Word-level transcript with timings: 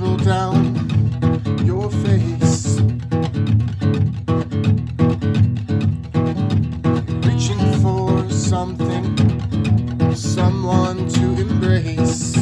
roll 0.00 0.16
down 0.16 0.74
your 1.64 1.90
face. 1.90 2.80
Reaching 7.26 7.60
for 7.82 8.30
something, 8.30 10.14
someone 10.14 11.06
to 11.08 11.24
embrace. 11.40 12.36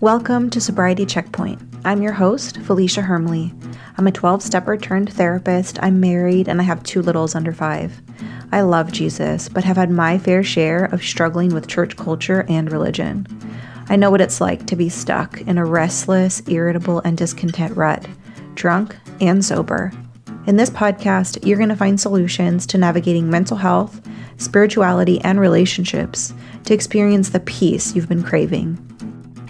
Welcome 0.00 0.50
to 0.50 0.60
Sobriety 0.60 1.06
Checkpoint. 1.06 1.62
I'm 1.84 2.02
your 2.02 2.12
host, 2.12 2.58
Felicia 2.62 3.02
Hermle. 3.02 3.52
I'm 3.96 4.08
a 4.08 4.10
12 4.10 4.42
stepper 4.42 4.76
turned 4.76 5.12
therapist. 5.12 5.78
I'm 5.80 6.00
married 6.00 6.48
and 6.48 6.60
I 6.60 6.64
have 6.64 6.82
two 6.82 7.02
littles 7.02 7.36
under 7.36 7.52
five. 7.52 8.02
I 8.52 8.60
love 8.60 8.92
Jesus, 8.92 9.48
but 9.48 9.64
have 9.64 9.78
had 9.78 9.90
my 9.90 10.18
fair 10.18 10.44
share 10.44 10.84
of 10.84 11.02
struggling 11.02 11.54
with 11.54 11.68
church 11.68 11.96
culture 11.96 12.44
and 12.50 12.70
religion. 12.70 13.26
I 13.88 13.96
know 13.96 14.10
what 14.10 14.20
it's 14.20 14.42
like 14.42 14.66
to 14.66 14.76
be 14.76 14.90
stuck 14.90 15.40
in 15.40 15.56
a 15.56 15.64
restless, 15.64 16.42
irritable, 16.46 17.00
and 17.00 17.16
discontent 17.16 17.74
rut, 17.78 18.06
drunk 18.54 18.94
and 19.22 19.42
sober. 19.42 19.90
In 20.46 20.58
this 20.58 20.68
podcast, 20.68 21.46
you're 21.46 21.56
going 21.56 21.70
to 21.70 21.76
find 21.76 21.98
solutions 21.98 22.66
to 22.66 22.78
navigating 22.78 23.30
mental 23.30 23.56
health, 23.56 24.06
spirituality, 24.36 25.18
and 25.22 25.40
relationships 25.40 26.34
to 26.66 26.74
experience 26.74 27.30
the 27.30 27.40
peace 27.40 27.94
you've 27.94 28.08
been 28.08 28.22
craving. 28.22 28.78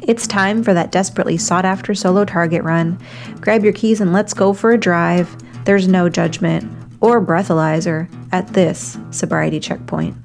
It's 0.02 0.28
time 0.28 0.62
for 0.62 0.74
that 0.74 0.92
desperately 0.92 1.38
sought 1.38 1.64
after 1.64 1.92
solo 1.92 2.24
target 2.24 2.62
run. 2.62 3.00
Grab 3.40 3.64
your 3.64 3.72
keys 3.72 4.00
and 4.00 4.12
let's 4.12 4.32
go 4.32 4.52
for 4.52 4.70
a 4.70 4.78
drive. 4.78 5.36
There's 5.64 5.88
no 5.88 6.08
judgment 6.08 6.72
or 7.00 7.24
breathalyzer 7.24 8.08
at 8.32 8.48
this 8.48 8.98
sobriety 9.10 9.60
checkpoint. 9.60 10.16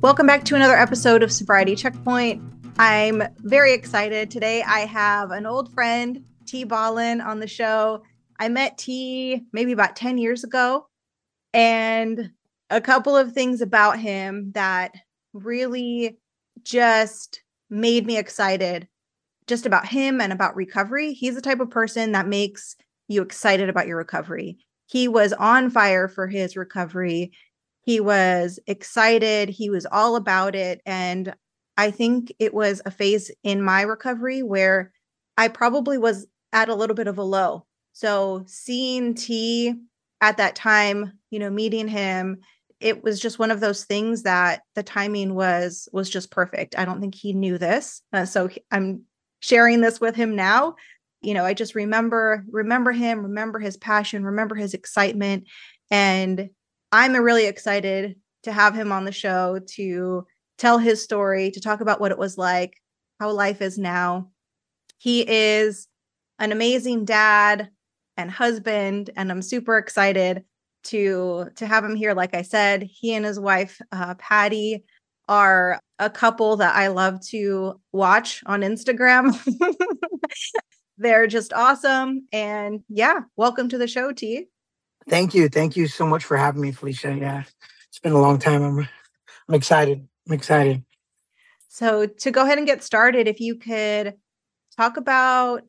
Welcome 0.00 0.26
back 0.26 0.44
to 0.44 0.54
another 0.54 0.76
episode 0.76 1.22
of 1.22 1.32
Sobriety 1.32 1.74
Checkpoint. 1.74 2.42
I'm 2.78 3.22
very 3.38 3.72
excited. 3.72 4.30
Today 4.30 4.62
I 4.62 4.80
have 4.80 5.32
an 5.32 5.46
old 5.46 5.72
friend, 5.74 6.22
T 6.46 6.64
Ballin, 6.64 7.20
on 7.20 7.40
the 7.40 7.48
show. 7.48 8.02
I 8.38 8.48
met 8.48 8.78
T 8.78 9.42
maybe 9.52 9.72
about 9.72 9.96
10 9.96 10.18
years 10.18 10.44
ago, 10.44 10.86
and 11.52 12.30
a 12.70 12.80
couple 12.80 13.16
of 13.16 13.32
things 13.32 13.60
about 13.60 13.98
him 13.98 14.52
that 14.52 14.92
really 15.32 16.18
just 16.62 17.42
made 17.70 18.06
me 18.06 18.18
excited 18.18 18.86
just 19.46 19.66
about 19.66 19.86
him 19.86 20.20
and 20.20 20.32
about 20.32 20.56
recovery. 20.56 21.12
He's 21.12 21.34
the 21.34 21.40
type 21.40 21.60
of 21.60 21.70
person 21.70 22.12
that 22.12 22.28
makes 22.28 22.76
you 23.08 23.22
excited 23.22 23.68
about 23.68 23.86
your 23.86 23.96
recovery. 23.96 24.58
He 24.86 25.08
was 25.08 25.32
on 25.32 25.70
fire 25.70 26.08
for 26.08 26.26
his 26.26 26.56
recovery. 26.56 27.32
He 27.82 28.00
was 28.00 28.58
excited. 28.66 29.48
He 29.48 29.70
was 29.70 29.86
all 29.86 30.16
about 30.16 30.54
it. 30.54 30.80
And 30.86 31.34
I 31.76 31.90
think 31.90 32.32
it 32.38 32.54
was 32.54 32.80
a 32.86 32.90
phase 32.90 33.30
in 33.42 33.62
my 33.62 33.82
recovery 33.82 34.42
where 34.42 34.92
I 35.36 35.48
probably 35.48 35.98
was 35.98 36.26
at 36.52 36.68
a 36.68 36.74
little 36.74 36.96
bit 36.96 37.08
of 37.08 37.18
a 37.18 37.22
low. 37.22 37.66
So 37.92 38.44
seeing 38.46 39.14
T 39.14 39.74
at 40.20 40.38
that 40.38 40.56
time, 40.56 41.18
you 41.30 41.38
know, 41.38 41.50
meeting 41.50 41.88
him 41.88 42.40
it 42.80 43.02
was 43.02 43.20
just 43.20 43.38
one 43.38 43.50
of 43.50 43.60
those 43.60 43.84
things 43.84 44.22
that 44.24 44.62
the 44.74 44.82
timing 44.82 45.34
was 45.34 45.88
was 45.92 46.10
just 46.10 46.30
perfect. 46.30 46.78
I 46.78 46.84
don't 46.84 47.00
think 47.00 47.14
he 47.14 47.32
knew 47.32 47.58
this. 47.58 48.02
Uh, 48.12 48.26
so 48.26 48.50
I'm 48.70 49.02
sharing 49.40 49.80
this 49.80 50.00
with 50.00 50.14
him 50.14 50.36
now. 50.36 50.74
You 51.22 51.34
know, 51.34 51.44
I 51.44 51.54
just 51.54 51.74
remember 51.74 52.44
remember 52.50 52.92
him, 52.92 53.22
remember 53.22 53.58
his 53.58 53.76
passion, 53.76 54.24
remember 54.24 54.54
his 54.54 54.74
excitement 54.74 55.44
and 55.90 56.50
I'm 56.92 57.14
really 57.16 57.46
excited 57.46 58.16
to 58.44 58.52
have 58.52 58.74
him 58.74 58.92
on 58.92 59.04
the 59.04 59.12
show 59.12 59.60
to 59.74 60.26
tell 60.58 60.78
his 60.78 61.02
story, 61.02 61.50
to 61.50 61.60
talk 61.60 61.80
about 61.80 62.00
what 62.00 62.12
it 62.12 62.18
was 62.18 62.38
like, 62.38 62.74
how 63.20 63.30
life 63.32 63.60
is 63.60 63.76
now. 63.76 64.30
He 64.98 65.28
is 65.28 65.88
an 66.38 66.52
amazing 66.52 67.04
dad 67.04 67.70
and 68.16 68.30
husband 68.30 69.10
and 69.16 69.30
I'm 69.30 69.42
super 69.42 69.78
excited 69.78 70.44
to 70.86 71.46
to 71.56 71.66
have 71.66 71.84
him 71.84 71.96
here 71.96 72.14
like 72.14 72.34
i 72.34 72.42
said 72.42 72.82
he 72.82 73.12
and 73.14 73.24
his 73.24 73.38
wife 73.38 73.80
uh, 73.92 74.14
patty 74.14 74.84
are 75.28 75.80
a 75.98 76.08
couple 76.08 76.56
that 76.56 76.74
i 76.76 76.86
love 76.88 77.20
to 77.26 77.80
watch 77.92 78.42
on 78.46 78.60
instagram 78.60 79.36
they're 80.98 81.26
just 81.26 81.52
awesome. 81.52 82.26
And 82.32 82.82
yeah 82.88 83.20
welcome 83.36 83.68
to 83.68 83.78
the 83.78 83.88
show 83.88 84.12
t. 84.12 84.46
Thank 85.08 85.34
you. 85.34 85.48
Thank 85.48 85.76
you 85.76 85.86
so 85.86 86.06
much 86.06 86.24
for 86.24 86.36
having 86.36 86.62
me 86.62 86.72
felicia. 86.72 87.16
Yeah 87.18 87.44
it's 87.88 87.98
been 87.98 88.12
a 88.12 88.20
long 88.20 88.38
time. 88.38 88.62
I'm 88.62 88.88
i'm 89.48 89.54
excited. 89.54 90.06
I'm 90.26 90.32
excited. 90.34 90.84
So 91.68 92.06
to 92.06 92.30
go 92.30 92.44
ahead 92.44 92.58
and 92.58 92.66
get 92.66 92.82
started 92.82 93.28
if 93.28 93.40
you 93.40 93.56
could 93.56 94.14
talk 94.76 94.96
about 94.96 95.62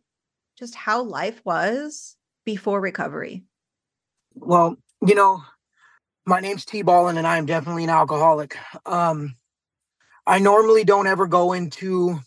just 0.58 0.76
how 0.76 1.04
life 1.04 1.42
was 1.46 2.16
before 2.46 2.82
recovery. 2.82 3.44
Well 4.36 4.78
you 5.06 5.16
know, 5.16 5.44
my 6.26 6.40
name's 6.40 6.66
T 6.66 6.82
Ballin 6.82 7.18
and 7.18 7.28
I 7.28 7.38
am 7.38 7.46
definitely 7.46 7.86
an 7.86 7.90
alcoholic. 7.90 8.58
Um, 8.86 9.36
I 10.26 10.40
normally 10.40 10.84
don't 10.84 11.08
ever 11.08 11.26
go 11.26 11.54
into, 11.54 12.20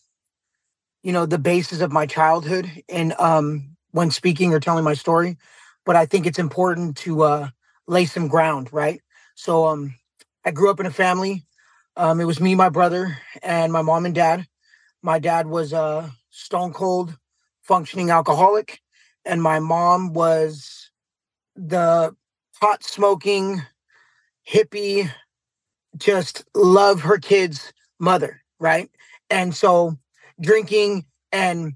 you 1.02 1.12
know, 1.12 1.26
the 1.26 1.38
basis 1.38 1.80
of 1.80 1.92
my 1.92 2.06
childhood 2.06 2.70
and 2.88 3.14
um, 3.18 3.76
when 3.92 4.10
speaking 4.10 4.52
or 4.52 4.60
telling 4.60 4.84
my 4.84 4.94
story, 4.94 5.36
but 5.84 5.96
I 5.96 6.06
think 6.06 6.26
it's 6.26 6.38
important 6.38 6.96
to 6.98 7.22
uh, 7.22 7.48
lay 7.86 8.04
some 8.04 8.28
ground, 8.28 8.72
right? 8.72 9.00
So 9.34 9.66
um, 9.66 9.94
I 10.44 10.50
grew 10.50 10.70
up 10.70 10.80
in 10.80 10.86
a 10.86 10.90
family. 10.90 11.44
Um, 11.96 12.20
it 12.20 12.24
was 12.24 12.40
me, 12.40 12.54
my 12.54 12.68
brother, 12.68 13.18
and 13.42 13.72
my 13.72 13.82
mom 13.82 14.06
and 14.06 14.14
dad. 14.14 14.46
My 15.02 15.18
dad 15.18 15.46
was 15.46 15.72
a 15.72 16.12
stone 16.30 16.72
cold 16.72 17.16
functioning 17.62 18.10
alcoholic, 18.10 18.80
and 19.24 19.42
my 19.42 19.58
mom 19.58 20.12
was 20.12 20.90
the 21.56 22.14
pot 22.60 22.84
smoking, 22.84 23.62
hippie, 24.48 25.10
just 25.96 26.44
love 26.54 27.02
her 27.02 27.18
kids' 27.18 27.72
mother, 27.98 28.42
right? 28.58 28.90
And 29.28 29.54
so 29.54 29.98
drinking 30.40 31.06
and 31.32 31.74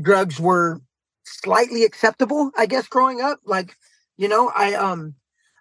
drugs 0.00 0.40
were 0.40 0.80
slightly 1.24 1.84
acceptable, 1.84 2.50
I 2.56 2.66
guess, 2.66 2.86
growing 2.86 3.20
up. 3.20 3.40
Like, 3.44 3.76
you 4.16 4.28
know, 4.28 4.50
I 4.54 4.74
um 4.74 5.14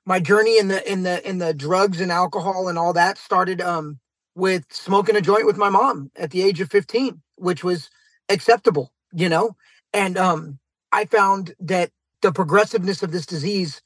my 0.05 0.19
journey 0.19 0.57
in 0.59 0.67
the 0.67 0.89
in 0.91 1.03
the 1.03 1.27
in 1.27 1.37
the 1.39 1.53
drugs 1.53 2.01
and 2.01 2.11
alcohol 2.11 2.67
and 2.67 2.77
all 2.77 2.93
that 2.93 3.17
started 3.17 3.61
um 3.61 3.99
with 4.35 4.65
smoking 4.71 5.15
a 5.15 5.21
joint 5.21 5.45
with 5.45 5.57
my 5.57 5.69
mom 5.69 6.11
at 6.15 6.31
the 6.31 6.41
age 6.41 6.59
of 6.61 6.71
15, 6.71 7.21
which 7.35 7.63
was 7.63 7.89
acceptable, 8.29 8.91
you 9.13 9.29
know? 9.29 9.55
And 9.93 10.17
um 10.17 10.59
I 10.91 11.05
found 11.05 11.55
that 11.59 11.91
the 12.21 12.31
progressiveness 12.31 13.03
of 13.03 13.11
this 13.11 13.25
disease 13.25 13.81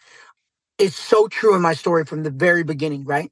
is 0.78 0.96
so 0.96 1.28
true 1.28 1.56
in 1.56 1.62
my 1.62 1.74
story 1.74 2.06
from 2.06 2.24
the 2.24 2.30
very 2.32 2.64
beginning, 2.64 3.06
right? 3.06 3.32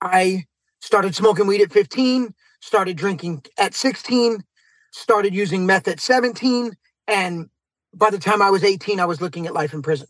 I 0.00 0.46
started 0.80 1.14
smoking 1.14 1.46
weed 1.46 1.62
at 1.62 1.72
15, 1.72 2.34
started 2.64 2.96
drinking 2.96 3.44
at 3.58 3.74
16, 3.74 4.42
started 4.90 5.34
using 5.34 5.66
meth 5.66 5.86
at 5.86 6.00
17, 6.00 6.74
and 7.06 7.50
by 7.92 8.08
the 8.08 8.18
time 8.18 8.40
I 8.40 8.50
was 8.50 8.64
18, 8.64 8.98
I 9.00 9.04
was 9.04 9.20
looking 9.20 9.46
at 9.46 9.52
life 9.52 9.74
in 9.74 9.82
prison. 9.82 10.08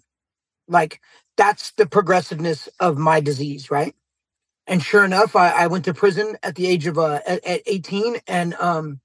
Like 0.68 1.00
that's 1.36 1.72
the 1.72 1.86
progressiveness 1.86 2.68
of 2.78 2.96
my 2.96 3.18
disease, 3.20 3.72
right? 3.72 3.92
And 4.68 4.80
sure 4.82 5.04
enough, 5.04 5.34
I, 5.34 5.50
I 5.50 5.66
went 5.66 5.84
to 5.86 5.94
prison 5.94 6.36
at 6.44 6.54
the 6.54 6.68
age 6.68 6.86
of 6.86 6.96
uh, 6.96 7.20
at, 7.26 7.44
at 7.44 7.62
18 7.66 8.18
and 8.28 8.54
um, 8.54 9.00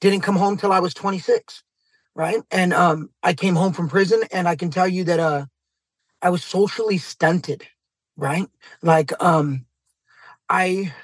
didn't 0.00 0.20
come 0.22 0.36
home 0.36 0.56
till 0.56 0.72
I 0.72 0.78
was 0.80 0.94
26, 0.94 1.64
right? 2.14 2.40
And 2.52 2.72
um, 2.72 3.10
I 3.22 3.34
came 3.34 3.56
home 3.56 3.72
from 3.72 3.88
prison, 3.88 4.22
and 4.30 4.46
I 4.46 4.54
can 4.54 4.70
tell 4.70 4.88
you 4.88 5.04
that 5.04 5.18
uh, 5.20 5.46
I 6.22 6.30
was 6.30 6.44
socially 6.44 6.98
stunted, 6.98 7.66
right? 8.16 8.48
Like, 8.80 9.12
um, 9.22 9.66
I 10.48 10.94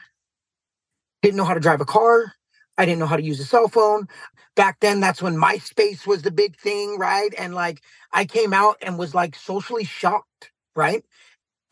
didn't 1.23 1.37
know 1.37 1.45
how 1.45 1.55
to 1.55 1.61
drive 1.61 1.81
a 1.81 1.87
car. 1.87 2.35
I 2.79 2.85
didn't 2.87 2.99
know 3.01 3.07
how 3.07 3.17
to 3.17 3.23
use 3.23 3.41
a 3.41 3.45
cell 3.45 3.69
phone. 3.69 4.09
Back 4.57 4.81
then, 4.81 5.01
that's 5.01 5.23
when 5.23 5.37
MySpace 5.37 6.07
was 6.07 6.23
the 6.23 6.31
big 6.31 6.57
thing, 6.59 6.99
right? 6.99 7.33
And 7.39 7.55
like, 7.55 7.83
I 8.13 8.25
came 8.25 8.53
out 8.53 8.77
and 8.83 8.99
was 8.99 9.15
like 9.15 9.35
socially 9.37 9.85
shocked, 9.85 10.51
right? 10.77 11.05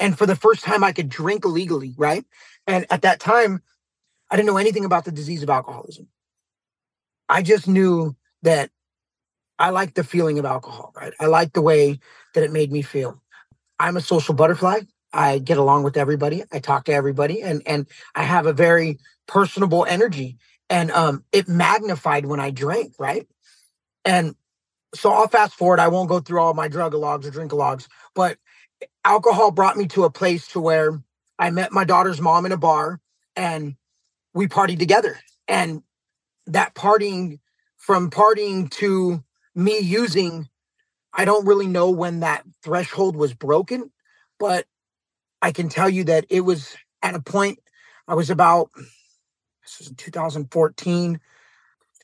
And 0.00 0.17
for 0.19 0.26
the 0.26 0.37
first 0.37 0.64
time, 0.64 0.85
I 0.85 0.93
could 0.93 1.08
drink 1.08 1.44
legally, 1.44 1.94
right? 1.99 2.25
And 2.67 2.87
at 2.91 3.02
that 3.02 3.20
time, 3.20 3.62
I 4.31 4.37
didn't 4.37 4.49
know 4.49 4.58
anything 4.58 4.85
about 4.85 5.05
the 5.05 5.12
disease 5.12 5.43
of 5.43 5.50
alcoholism. 5.50 6.08
I 7.29 7.43
just 7.43 7.69
knew 7.69 8.17
that 8.43 8.70
I 9.58 9.70
liked 9.70 9.97
the 9.97 10.05
feeling 10.05 10.38
of 10.38 10.44
alcohol, 10.44 10.93
right? 10.97 11.12
I 11.20 11.26
liked 11.26 11.55
the 11.55 11.62
way 11.62 12.00
that 12.35 12.44
it 12.44 12.52
made 12.52 12.73
me 12.73 12.82
feel. 12.82 13.23
I'm 13.79 13.97
a 13.97 14.00
social 14.00 14.35
butterfly. 14.35 14.81
I 15.12 15.38
get 15.38 15.58
along 15.58 15.85
with 15.85 15.97
everybody. 15.97 16.44
I 16.52 16.58
talk 16.61 16.85
to 16.87 16.93
everybody 16.93 17.43
and 17.43 17.62
and 17.67 17.87
I 18.14 18.23
have 18.25 18.47
a 18.47 18.52
very 18.52 18.99
personable 19.31 19.87
energy 19.88 20.37
and 20.69 20.91
um 20.91 21.25
it 21.32 21.49
magnified 21.49 22.27
when 22.27 22.41
I 22.41 22.50
drank, 22.50 22.94
right? 22.99 23.29
And 24.05 24.35
so 24.94 25.12
I'll 25.12 25.29
fast 25.29 25.55
forward. 25.55 25.79
I 25.81 25.88
won't 25.88 26.09
go 26.09 26.21
through 26.21 26.41
all 26.41 26.55
my 26.55 26.69
drug 26.69 26.94
logs 26.94 27.27
or 27.27 27.31
drink 27.31 27.53
logs, 27.53 27.88
but 28.15 28.38
alcohol 29.05 29.53
brought 29.53 29.77
me 29.77 29.87
to 29.88 30.05
a 30.05 30.11
place 30.11 30.49
to 30.49 30.61
where 30.61 31.00
I 31.38 31.50
met 31.50 31.73
my 31.73 31.85
daughter's 31.85 32.21
mom 32.21 32.44
in 32.44 32.53
a 32.53 32.56
bar 32.59 33.00
and 33.37 33.77
we 34.35 34.49
partied 34.49 34.81
together. 34.81 35.19
And 35.49 35.83
that 36.49 36.75
partying 36.75 37.38
from 37.76 38.11
partying 38.11 38.71
to 38.73 39.23
me 39.55 39.79
using, 39.79 40.49
I 41.15 41.25
don't 41.25 41.47
really 41.47 41.69
know 41.69 41.91
when 41.91 42.21
that 42.21 42.44
threshold 42.65 43.17
was 43.17 43.35
broken, 43.35 43.93
but 44.38 44.67
I 45.43 45.53
can 45.53 45.69
tell 45.69 45.88
you 45.88 46.05
that 46.05 46.26
it 46.31 46.43
was 46.43 46.76
at 47.03 47.15
a 47.15 47.21
point 47.21 47.61
I 48.09 48.15
was 48.15 48.31
about 48.31 48.71
this 49.70 49.78
was 49.78 49.88
in 49.88 49.94
2014, 49.94 51.20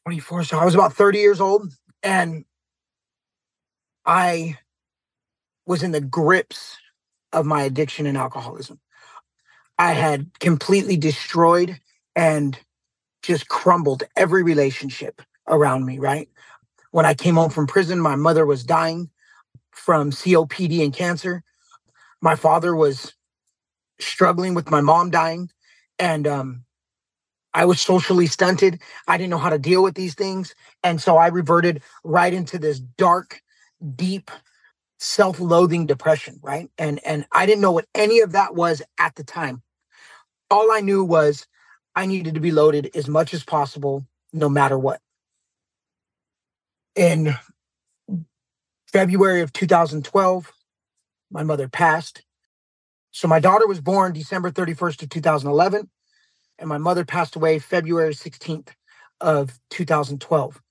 24. 0.05 0.45
So 0.45 0.59
I 0.59 0.65
was 0.65 0.75
about 0.75 0.93
30 0.93 1.19
years 1.19 1.41
old 1.41 1.73
and 2.03 2.45
I 4.05 4.59
was 5.67 5.83
in 5.83 5.91
the 5.91 6.01
grips 6.01 6.77
of 7.33 7.45
my 7.45 7.63
addiction 7.63 8.07
and 8.07 8.17
alcoholism. 8.17 8.79
I 9.79 9.93
had 9.93 10.39
completely 10.39 10.97
destroyed 10.97 11.81
and 12.15 12.59
just 13.23 13.49
crumbled 13.49 14.05
every 14.17 14.45
relationship 14.45 15.21
around 15.49 15.85
me, 15.85 15.99
right? 15.99 16.29
When 16.93 17.05
I 17.05 17.15
came 17.15 17.35
home 17.35 17.51
from 17.51 17.67
prison, 17.67 18.01
my 18.01 18.15
mother 18.15 18.47
was 18.47 18.65
dying 18.65 19.11
from 19.73 20.13
COPD 20.13 20.85
and 20.85 20.95
cancer. 20.95 21.43
My 22.23 22.37
father 22.37 22.75
was 22.77 23.13
struggling 23.99 24.55
with 24.55 24.71
my 24.71 24.81
mom 24.81 25.11
dying. 25.11 25.51
And 25.99 26.27
um, 26.27 26.66
I 27.57 27.65
was 27.65 27.81
socially 27.81 28.27
stunted. 28.27 28.83
I 29.09 29.17
didn't 29.17 29.31
know 29.31 29.39
how 29.39 29.49
to 29.49 29.59
deal 29.59 29.83
with 29.83 29.95
these 29.95 30.15
things. 30.15 30.55
And 30.85 31.01
so 31.01 31.17
I 31.17 31.29
reverted 31.29 31.83
right 32.05 32.33
into 32.33 32.59
this 32.59 32.79
dark, 32.79 33.41
deep, 33.97 34.31
self-loathing 34.99 35.87
depression, 35.87 36.39
right? 36.43 36.71
And 36.77 37.01
and 37.05 37.25
I 37.33 37.47
didn't 37.47 37.63
know 37.63 37.73
what 37.73 37.87
any 37.95 38.21
of 38.21 38.33
that 38.33 38.55
was 38.55 38.83
at 38.99 39.15
the 39.15 39.25
time. 39.25 39.63
All 40.51 40.71
I 40.71 40.81
knew 40.81 41.03
was 41.03 41.47
I 41.95 42.05
needed 42.05 42.35
to 42.35 42.41
be 42.41 42.51
loaded 42.51 42.91
as 42.95 43.09
much 43.09 43.33
as 43.33 43.43
possible, 43.43 44.07
no 44.35 44.51
matter 44.51 44.79
what. 44.79 45.01
In 46.95 47.37
February 48.93 49.41
of 49.41 49.55
2012, 49.55 50.53
my 51.31 51.43
mother 51.43 51.69
passed. 51.69 52.23
So 53.13 53.29
my 53.29 53.41
daughter 53.41 53.67
was 53.67 53.81
born 53.81 54.13
December 54.13 54.51
31st 54.51 55.05
of 55.05 55.09
2011, 55.09 55.89
and 56.59 56.69
my 56.69 56.79
mother 56.79 57.05
passed 57.05 57.37
away 57.37 57.59
February 57.59 58.15
16th 58.15 58.69
of 59.21 59.59
2012. 59.71 60.63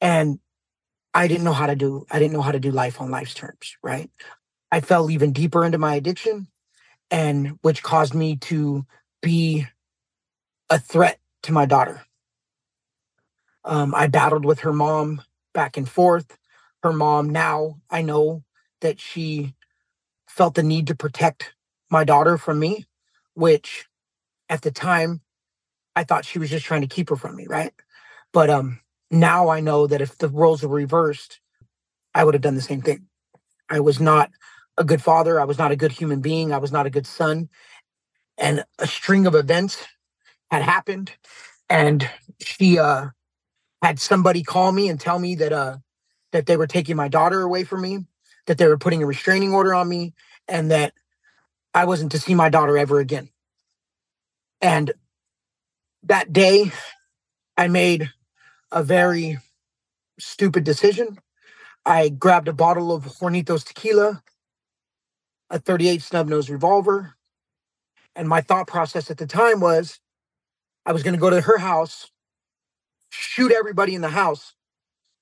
And 0.00 0.38
I 1.14 1.28
didn't 1.28 1.44
know 1.44 1.52
how 1.52 1.66
to 1.66 1.76
do 1.76 2.06
I 2.10 2.18
didn't 2.18 2.32
know 2.32 2.42
how 2.42 2.52
to 2.52 2.60
do 2.60 2.70
life 2.70 3.00
on 3.00 3.10
life's 3.10 3.34
terms, 3.34 3.76
right? 3.82 4.10
I 4.70 4.80
fell 4.80 5.10
even 5.10 5.32
deeper 5.32 5.64
into 5.64 5.78
my 5.78 5.94
addiction 5.94 6.48
and 7.10 7.58
which 7.62 7.82
caused 7.82 8.14
me 8.14 8.36
to 8.36 8.86
be 9.20 9.66
a 10.70 10.78
threat 10.78 11.18
to 11.42 11.52
my 11.52 11.66
daughter. 11.66 12.02
Um, 13.64 13.94
I 13.94 14.06
battled 14.06 14.44
with 14.44 14.60
her 14.60 14.72
mom 14.72 15.22
back 15.54 15.76
and 15.76 15.88
forth. 15.88 16.38
Her 16.82 16.92
mom 16.92 17.30
now 17.30 17.80
I 17.90 18.02
know 18.02 18.42
that 18.80 18.98
she 18.98 19.54
felt 20.26 20.54
the 20.54 20.62
need 20.62 20.86
to 20.88 20.94
protect 20.94 21.54
my 21.90 22.04
daughter 22.04 22.38
from 22.38 22.58
me, 22.58 22.86
which 23.34 23.86
at 24.52 24.62
the 24.62 24.72
time 24.72 25.22
I 25.96 26.04
thought 26.04 26.26
she 26.26 26.38
was 26.38 26.50
just 26.50 26.66
trying 26.66 26.82
to 26.82 26.86
keep 26.86 27.10
her 27.10 27.16
from 27.16 27.36
me, 27.36 27.46
right? 27.48 27.72
But 28.32 28.50
um 28.50 28.80
now 29.10 29.48
I 29.50 29.60
know 29.60 29.86
that 29.88 30.00
if 30.02 30.18
the 30.18 30.28
roles 30.28 30.62
were 30.62 30.76
reversed, 30.76 31.40
I 32.14 32.24
would 32.24 32.34
have 32.34 32.42
done 32.42 32.56
the 32.56 32.62
same 32.62 32.82
thing. 32.82 33.06
I 33.70 33.80
was 33.80 34.00
not 34.00 34.30
a 34.78 34.84
good 34.84 35.02
father. 35.02 35.40
I 35.40 35.44
was 35.44 35.58
not 35.58 35.72
a 35.72 35.76
good 35.76 35.92
human 35.92 36.20
being. 36.20 36.52
I 36.52 36.58
was 36.58 36.72
not 36.72 36.86
a 36.86 36.90
good 36.90 37.06
son. 37.06 37.48
And 38.38 38.64
a 38.78 38.86
string 38.86 39.26
of 39.26 39.34
events 39.34 39.84
had 40.50 40.62
happened. 40.62 41.12
And 41.70 42.08
she 42.40 42.78
uh, 42.78 43.08
had 43.82 44.00
somebody 44.00 44.42
call 44.42 44.72
me 44.72 44.88
and 44.88 45.00
tell 45.00 45.18
me 45.18 45.36
that 45.36 45.52
uh, 45.52 45.78
that 46.32 46.46
they 46.46 46.56
were 46.58 46.68
taking 46.68 46.96
my 46.96 47.08
daughter 47.08 47.42
away 47.42 47.64
from 47.64 47.82
me, 47.82 48.06
that 48.46 48.58
they 48.58 48.68
were 48.68 48.78
putting 48.78 49.02
a 49.02 49.06
restraining 49.06 49.54
order 49.54 49.74
on 49.74 49.88
me, 49.88 50.14
and 50.48 50.70
that 50.70 50.94
I 51.74 51.86
wasn't 51.86 52.12
to 52.12 52.20
see 52.20 52.34
my 52.36 52.50
daughter 52.50 52.78
ever 52.78 53.00
again. 53.00 53.30
And 54.62 54.92
that 56.04 56.32
day, 56.32 56.72
I 57.56 57.68
made 57.68 58.10
a 58.72 58.82
very 58.82 59.38
stupid 60.18 60.64
decision. 60.64 61.18
I 61.86 62.10
grabbed 62.10 62.48
a 62.48 62.52
bottle 62.52 62.92
of 62.92 63.04
Hornitos 63.04 63.64
tequila, 63.64 64.22
a 65.50 65.58
38 65.58 66.02
snub 66.02 66.28
nose 66.28 66.50
revolver, 66.50 67.14
and 68.16 68.28
my 68.28 68.40
thought 68.40 68.66
process 68.66 69.10
at 69.10 69.18
the 69.18 69.26
time 69.26 69.60
was 69.60 70.00
I 70.86 70.92
was 70.92 71.02
going 71.02 71.14
to 71.14 71.20
go 71.20 71.30
to 71.30 71.40
her 71.42 71.58
house, 71.58 72.10
shoot 73.10 73.52
everybody 73.52 73.94
in 73.94 74.02
the 74.02 74.10
house, 74.10 74.54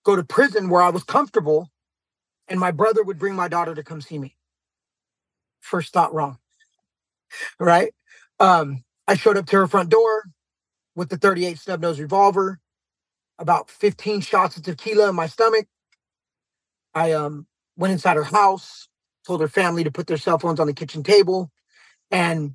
go 0.05 0.17
to 0.17 0.25
prison 0.25 0.71
where 0.71 0.83
I 0.83 0.91
was 0.91 1.05
comfortable, 1.05 1.71
and 2.49 2.61
my 2.61 2.71
brother 2.73 3.03
would 3.03 3.19
bring 3.19 3.35
my 3.37 3.49
daughter 3.49 3.75
to 3.75 3.85
come 3.85 4.01
see 4.01 4.19
me. 4.19 4.37
First 5.61 5.93
thought 5.93 6.15
wrong. 6.15 6.39
Right? 7.61 7.93
Um, 8.41 8.85
I 9.11 9.15
showed 9.17 9.37
up 9.37 9.47
to 9.47 9.57
her 9.57 9.67
front 9.67 9.89
door 9.89 10.23
with 10.95 11.09
the 11.09 11.17
38 11.17 11.59
snub 11.59 11.81
nose 11.81 11.99
revolver 11.99 12.61
about 13.41 13.69
15 13.69 14.21
shots 14.21 14.57
of 14.57 14.63
tequila 14.63 15.09
in 15.09 15.17
my 15.17 15.27
stomach. 15.27 15.67
I 16.95 17.11
um 17.11 17.49
went 17.77 17.93
inside 17.93 18.17
her 18.17 18.23
house, 18.23 18.89
told 19.27 19.41
her 19.41 19.49
family 19.49 19.83
to 19.83 19.91
put 19.91 20.07
their 20.07 20.17
cell 20.17 20.39
phones 20.39 20.61
on 20.61 20.69
the 20.69 20.73
kitchen 20.73 21.03
table. 21.03 21.51
And 22.13 22.55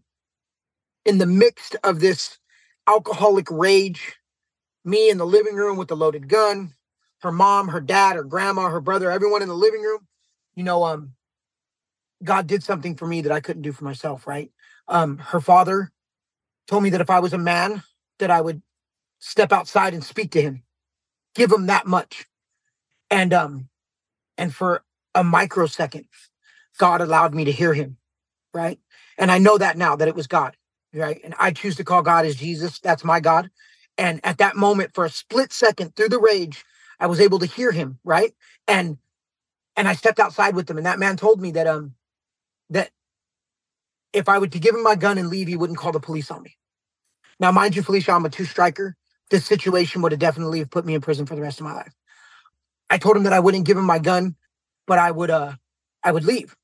in 1.05 1.17
the 1.17 1.25
midst 1.25 1.75
of 1.83 1.99
this 1.99 2.39
alcoholic 2.87 3.51
rage, 3.51 4.15
me 4.85 5.09
in 5.09 5.17
the 5.17 5.27
living 5.27 5.55
room 5.55 5.75
with 5.75 5.89
the 5.89 5.97
loaded 5.97 6.29
gun, 6.29 6.71
her 7.19 7.33
mom, 7.33 7.67
her 7.67 7.81
dad, 7.81 8.15
her 8.15 8.23
grandma, 8.23 8.69
her 8.69 8.79
brother, 8.79 9.11
everyone 9.11 9.41
in 9.41 9.49
the 9.49 9.55
living 9.55 9.81
room, 9.81 10.07
you 10.55 10.63
know, 10.63 10.85
um, 10.85 11.15
God 12.23 12.47
did 12.47 12.63
something 12.63 12.95
for 12.95 13.07
me 13.07 13.23
that 13.23 13.33
I 13.33 13.41
couldn't 13.41 13.63
do 13.63 13.73
for 13.73 13.83
myself, 13.83 14.25
right? 14.25 14.51
Um, 14.87 15.17
her 15.17 15.41
father 15.41 15.91
told 16.67 16.83
me 16.83 16.91
that 16.91 17.01
if 17.01 17.09
I 17.09 17.19
was 17.19 17.33
a 17.33 17.37
man, 17.37 17.83
that 18.19 18.31
I 18.31 18.41
would 18.41 18.61
step 19.19 19.51
outside 19.53 19.93
and 19.93 20.03
speak 20.03 20.31
to 20.31 20.41
him 20.41 20.61
give 21.35 21.51
him 21.51 21.67
that 21.67 21.85
much. 21.85 22.25
And 23.11 23.33
um, 23.33 23.69
and 24.37 24.53
for 24.53 24.83
a 25.15 25.23
microsecond, 25.23 26.05
God 26.77 27.01
allowed 27.01 27.35
me 27.35 27.45
to 27.45 27.51
hear 27.51 27.73
him, 27.73 27.97
right? 28.53 28.79
And 29.17 29.31
I 29.31 29.37
know 29.39 29.57
that 29.57 29.77
now 29.77 29.95
that 29.95 30.07
it 30.07 30.15
was 30.15 30.27
God, 30.27 30.57
right? 30.93 31.21
And 31.23 31.35
I 31.39 31.51
choose 31.51 31.75
to 31.77 31.83
call 31.83 32.01
God 32.03 32.25
as 32.25 32.35
Jesus. 32.35 32.79
That's 32.79 33.03
my 33.03 33.19
God. 33.19 33.51
And 33.97 34.21
at 34.25 34.39
that 34.39 34.55
moment, 34.57 34.93
for 34.95 35.05
a 35.05 35.09
split 35.09 35.53
second 35.53 35.95
through 35.95 36.09
the 36.09 36.19
rage, 36.19 36.65
I 36.99 37.07
was 37.07 37.21
able 37.21 37.39
to 37.39 37.45
hear 37.45 37.71
him, 37.71 37.99
right? 38.03 38.33
And 38.67 38.97
and 39.75 39.87
I 39.87 39.93
stepped 39.93 40.19
outside 40.19 40.55
with 40.55 40.69
him, 40.69 40.77
and 40.77 40.85
that 40.85 40.99
man 40.99 41.17
told 41.17 41.41
me 41.41 41.51
that 41.51 41.67
um 41.67 41.95
that 42.69 42.91
if 44.15 44.29
I 44.29 44.39
were 44.39 44.47
to 44.47 44.59
give 44.59 44.75
him 44.75 44.83
my 44.83 44.95
gun 44.95 45.17
and 45.17 45.29
leave, 45.29 45.47
he 45.47 45.57
wouldn't 45.57 45.79
call 45.79 45.91
the 45.91 45.99
police 45.99 46.31
on 46.31 46.41
me. 46.41 46.57
Now, 47.39 47.51
mind 47.51 47.75
you, 47.75 47.83
Felicia, 47.83 48.13
I'm 48.13 48.25
a 48.25 48.29
two 48.29 48.45
striker 48.45 48.95
this 49.29 49.45
situation 49.45 50.01
would 50.01 50.11
have 50.11 50.19
definitely 50.19 50.63
put 50.65 50.85
me 50.85 50.93
in 50.93 51.01
prison 51.01 51.25
for 51.25 51.35
the 51.35 51.41
rest 51.41 51.59
of 51.59 51.65
my 51.65 51.73
life. 51.73 51.93
I 52.89 52.97
told 52.97 53.17
him 53.17 53.23
that 53.23 53.33
I 53.33 53.39
wouldn't 53.39 53.65
give 53.65 53.77
him 53.77 53.85
my 53.85 53.99
gun, 53.99 54.35
but 54.87 54.99
I 54.99 55.11
would 55.11 55.31
uh 55.31 55.53
I 56.03 56.11
would 56.11 56.25
leave. 56.25 56.55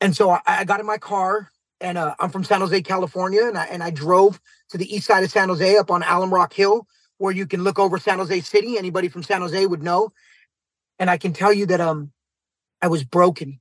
And 0.00 0.14
so 0.16 0.30
I, 0.30 0.40
I 0.46 0.64
got 0.64 0.80
in 0.80 0.86
my 0.86 0.98
car 0.98 1.50
and 1.80 1.96
uh, 1.98 2.14
I'm 2.18 2.30
from 2.30 2.44
San 2.44 2.60
Jose, 2.60 2.82
California, 2.82 3.46
and 3.46 3.56
I 3.56 3.66
and 3.66 3.82
I 3.82 3.90
drove 3.90 4.40
to 4.70 4.78
the 4.78 4.92
east 4.92 5.06
side 5.06 5.22
of 5.22 5.30
San 5.30 5.48
Jose 5.48 5.76
up 5.76 5.90
on 5.90 6.02
Alum 6.02 6.32
Rock 6.32 6.52
Hill, 6.52 6.86
where 7.18 7.32
you 7.32 7.46
can 7.46 7.62
look 7.62 7.78
over 7.78 7.98
San 7.98 8.18
Jose 8.18 8.40
City. 8.40 8.76
Anybody 8.78 9.08
from 9.08 9.22
San 9.22 9.40
Jose 9.42 9.64
would 9.66 9.82
know. 9.82 10.12
And 10.98 11.10
I 11.10 11.18
can 11.18 11.32
tell 11.32 11.52
you 11.52 11.66
that 11.66 11.80
um 11.80 12.12
I 12.82 12.88
was 12.88 13.04
broken, 13.04 13.60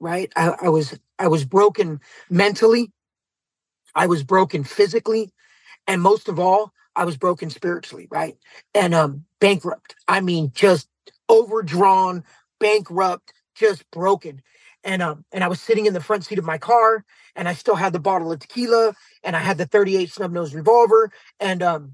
right? 0.00 0.32
I, 0.34 0.54
I 0.62 0.68
was 0.70 0.98
I 1.18 1.28
was 1.28 1.44
broken 1.44 2.00
mentally, 2.28 2.92
I 3.94 4.06
was 4.06 4.24
broken 4.24 4.64
physically, 4.64 5.32
and 5.86 6.02
most 6.02 6.28
of 6.28 6.38
all, 6.38 6.72
I 6.96 7.04
was 7.04 7.16
broken 7.16 7.50
spiritually, 7.50 8.08
right? 8.10 8.36
And 8.74 8.94
um 8.94 9.24
bankrupt. 9.40 9.94
I 10.08 10.20
mean, 10.20 10.52
just 10.54 10.88
overdrawn, 11.28 12.24
bankrupt, 12.60 13.32
just 13.54 13.88
broken. 13.90 14.42
And 14.82 15.02
um, 15.02 15.24
and 15.32 15.44
I 15.44 15.48
was 15.48 15.60
sitting 15.60 15.86
in 15.86 15.94
the 15.94 16.00
front 16.00 16.24
seat 16.24 16.38
of 16.38 16.44
my 16.44 16.58
car, 16.58 17.04
and 17.36 17.48
I 17.48 17.54
still 17.54 17.74
had 17.74 17.92
the 17.92 18.00
bottle 18.00 18.32
of 18.32 18.38
tequila, 18.38 18.94
and 19.22 19.36
I 19.36 19.38
had 19.38 19.58
the 19.58 19.66
38 19.66 20.10
snub 20.10 20.32
nose 20.32 20.54
revolver, 20.54 21.10
and 21.40 21.62
um, 21.62 21.92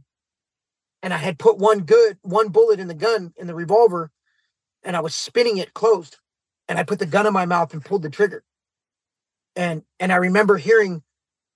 and 1.02 1.14
I 1.14 1.18
had 1.18 1.38
put 1.38 1.58
one 1.58 1.80
good 1.80 2.18
one 2.22 2.48
bullet 2.48 2.80
in 2.80 2.88
the 2.88 2.94
gun 2.94 3.32
in 3.36 3.46
the 3.46 3.54
revolver, 3.54 4.10
and 4.82 4.96
I 4.96 5.00
was 5.00 5.14
spinning 5.14 5.58
it 5.58 5.74
closed, 5.74 6.18
and 6.68 6.78
I 6.78 6.82
put 6.82 6.98
the 6.98 7.06
gun 7.06 7.26
in 7.26 7.32
my 7.32 7.46
mouth 7.46 7.72
and 7.72 7.84
pulled 7.84 8.02
the 8.02 8.10
trigger. 8.10 8.42
And 9.56 9.82
and 9.98 10.12
I 10.12 10.16
remember 10.16 10.56
hearing 10.56 11.02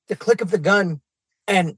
the 0.08 0.16
click 0.16 0.40
of 0.40 0.50
the 0.50 0.58
gun, 0.58 1.00
and 1.48 1.76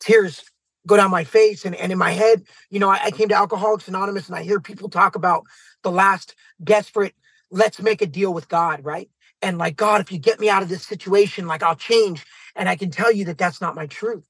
tears 0.00 0.44
go 0.86 0.96
down 0.96 1.10
my 1.10 1.24
face 1.24 1.64
and, 1.64 1.74
and 1.74 1.92
in 1.92 1.98
my 1.98 2.10
head 2.10 2.42
you 2.70 2.78
know 2.78 2.90
I, 2.90 3.00
I, 3.04 3.10
came 3.10 3.28
to 3.28 3.34
alcoholics 3.36 3.88
anonymous 3.88 4.28
and 4.28 4.36
i 4.36 4.42
hear 4.42 4.60
people 4.60 4.88
talk 4.88 5.14
about 5.14 5.44
the 5.82 5.90
last 5.90 6.34
desperate 6.62 7.14
let's 7.50 7.80
make 7.80 8.02
a 8.02 8.06
deal 8.06 8.34
with 8.34 8.48
god 8.48 8.84
right? 8.84 9.08
And 9.40 9.58
like 9.58 9.76
god 9.76 10.00
if 10.00 10.12
you 10.12 10.18
get 10.18 10.40
me 10.40 10.48
out 10.48 10.62
of 10.62 10.68
this 10.68 10.84
situation 10.86 11.46
like 11.46 11.62
i'll 11.62 11.76
change. 11.76 12.24
And 12.56 12.68
i 12.68 12.76
can 12.76 12.90
tell 12.90 13.12
you 13.12 13.24
that 13.26 13.38
that's 13.38 13.60
not 13.60 13.74
my 13.74 13.86
truth 13.86 14.26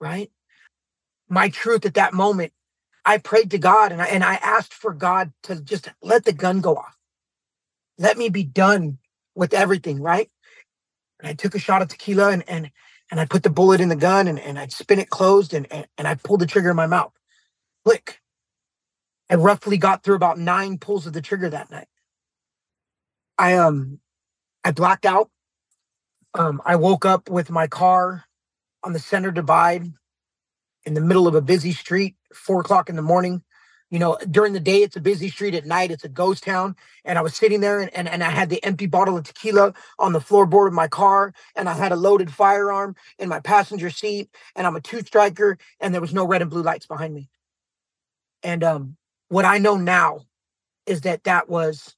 right? 0.00 0.30
My 1.28 1.48
truth 1.48 1.86
at 1.86 1.94
that 1.94 2.14
moment 2.14 2.52
i 3.04 3.18
prayed 3.18 3.50
to 3.52 3.58
god 3.58 3.92
and 3.92 4.02
i 4.02 4.06
and 4.06 4.24
i 4.24 4.34
asked 4.36 4.74
for 4.74 4.92
god 4.92 5.32
to 5.44 5.60
just 5.60 5.88
let 6.02 6.24
the 6.24 6.32
gun 6.32 6.60
go 6.60 6.76
off. 6.76 6.96
Let 7.98 8.18
me 8.18 8.28
be 8.28 8.44
done 8.44 8.98
with 9.38 9.54
everything 9.54 10.02
right 10.02 10.30
and 11.20 11.28
i 11.28 11.34
took 11.34 11.54
a 11.54 11.60
shot 11.60 11.82
of 11.82 11.88
tequila 11.88 12.30
and 12.32 12.44
and 12.48 12.70
and 13.10 13.20
i 13.20 13.26
put 13.26 13.44
the 13.44 13.50
bullet 13.50 13.80
in 13.80 13.88
the 13.88 13.96
gun 13.96 14.28
and, 14.28 14.40
and 14.40 14.58
i'd 14.58 14.72
spin 14.72 15.00
it 15.00 15.10
closed 15.10 15.54
and, 15.54 15.70
and 15.72 15.86
and 15.98 16.08
i 16.08 16.14
pulled 16.14 16.40
the 16.40 16.46
trigger 16.46 16.70
in 16.70 16.76
my 16.76 16.86
mouth 16.86 17.12
click 17.84 18.20
i 19.30 19.36
roughly 19.36 19.78
got 19.78 20.04
through 20.04 20.16
about 20.16 20.38
nine 20.38 20.78
pulls 20.78 21.06
of 21.06 21.14
the 21.14 21.22
trigger 21.22 21.50
that 21.50 21.70
night 21.70 21.88
i 23.38 23.54
um 23.54 24.00
I 24.64 24.72
blacked 24.72 25.06
out. 25.06 25.30
Um, 26.34 26.60
I 26.66 26.76
woke 26.76 27.06
up 27.06 27.30
with 27.30 27.50
my 27.50 27.66
car 27.66 28.24
on 28.84 28.92
the 28.92 28.98
center 28.98 29.30
divide 29.30 29.92
in 30.84 30.94
the 30.94 31.00
middle 31.00 31.26
of 31.26 31.34
a 31.34 31.40
busy 31.40 31.72
street, 31.72 32.16
four 32.34 32.60
o'clock 32.60 32.90
in 32.90 32.96
the 32.96 33.02
morning. 33.02 33.42
You 33.90 33.98
know, 33.98 34.18
during 34.30 34.52
the 34.52 34.60
day, 34.60 34.82
it's 34.82 34.96
a 34.96 35.00
busy 35.00 35.30
street. 35.30 35.54
At 35.54 35.64
night, 35.64 35.90
it's 35.90 36.04
a 36.04 36.08
ghost 36.10 36.44
town. 36.44 36.76
And 37.04 37.18
I 37.18 37.22
was 37.22 37.34
sitting 37.34 37.60
there 37.60 37.80
and, 37.80 37.94
and, 37.96 38.06
and 38.06 38.22
I 38.22 38.30
had 38.30 38.50
the 38.50 38.62
empty 38.62 38.86
bottle 38.86 39.16
of 39.16 39.24
tequila 39.24 39.72
on 39.98 40.12
the 40.12 40.18
floorboard 40.18 40.68
of 40.68 40.74
my 40.74 40.88
car. 40.88 41.32
And 41.56 41.68
I 41.68 41.72
had 41.72 41.92
a 41.92 41.96
loaded 41.96 42.30
firearm 42.30 42.96
in 43.18 43.30
my 43.30 43.40
passenger 43.40 43.88
seat. 43.88 44.28
And 44.54 44.66
I'm 44.66 44.76
a 44.76 44.80
two 44.80 45.00
striker. 45.00 45.56
And 45.80 45.94
there 45.94 46.02
was 46.02 46.12
no 46.12 46.26
red 46.26 46.42
and 46.42 46.50
blue 46.50 46.62
lights 46.62 46.86
behind 46.86 47.14
me. 47.14 47.30
And 48.42 48.62
um, 48.62 48.96
what 49.28 49.46
I 49.46 49.58
know 49.58 49.76
now 49.76 50.26
is 50.86 51.02
that 51.02 51.24
that 51.24 51.48
was 51.48 51.94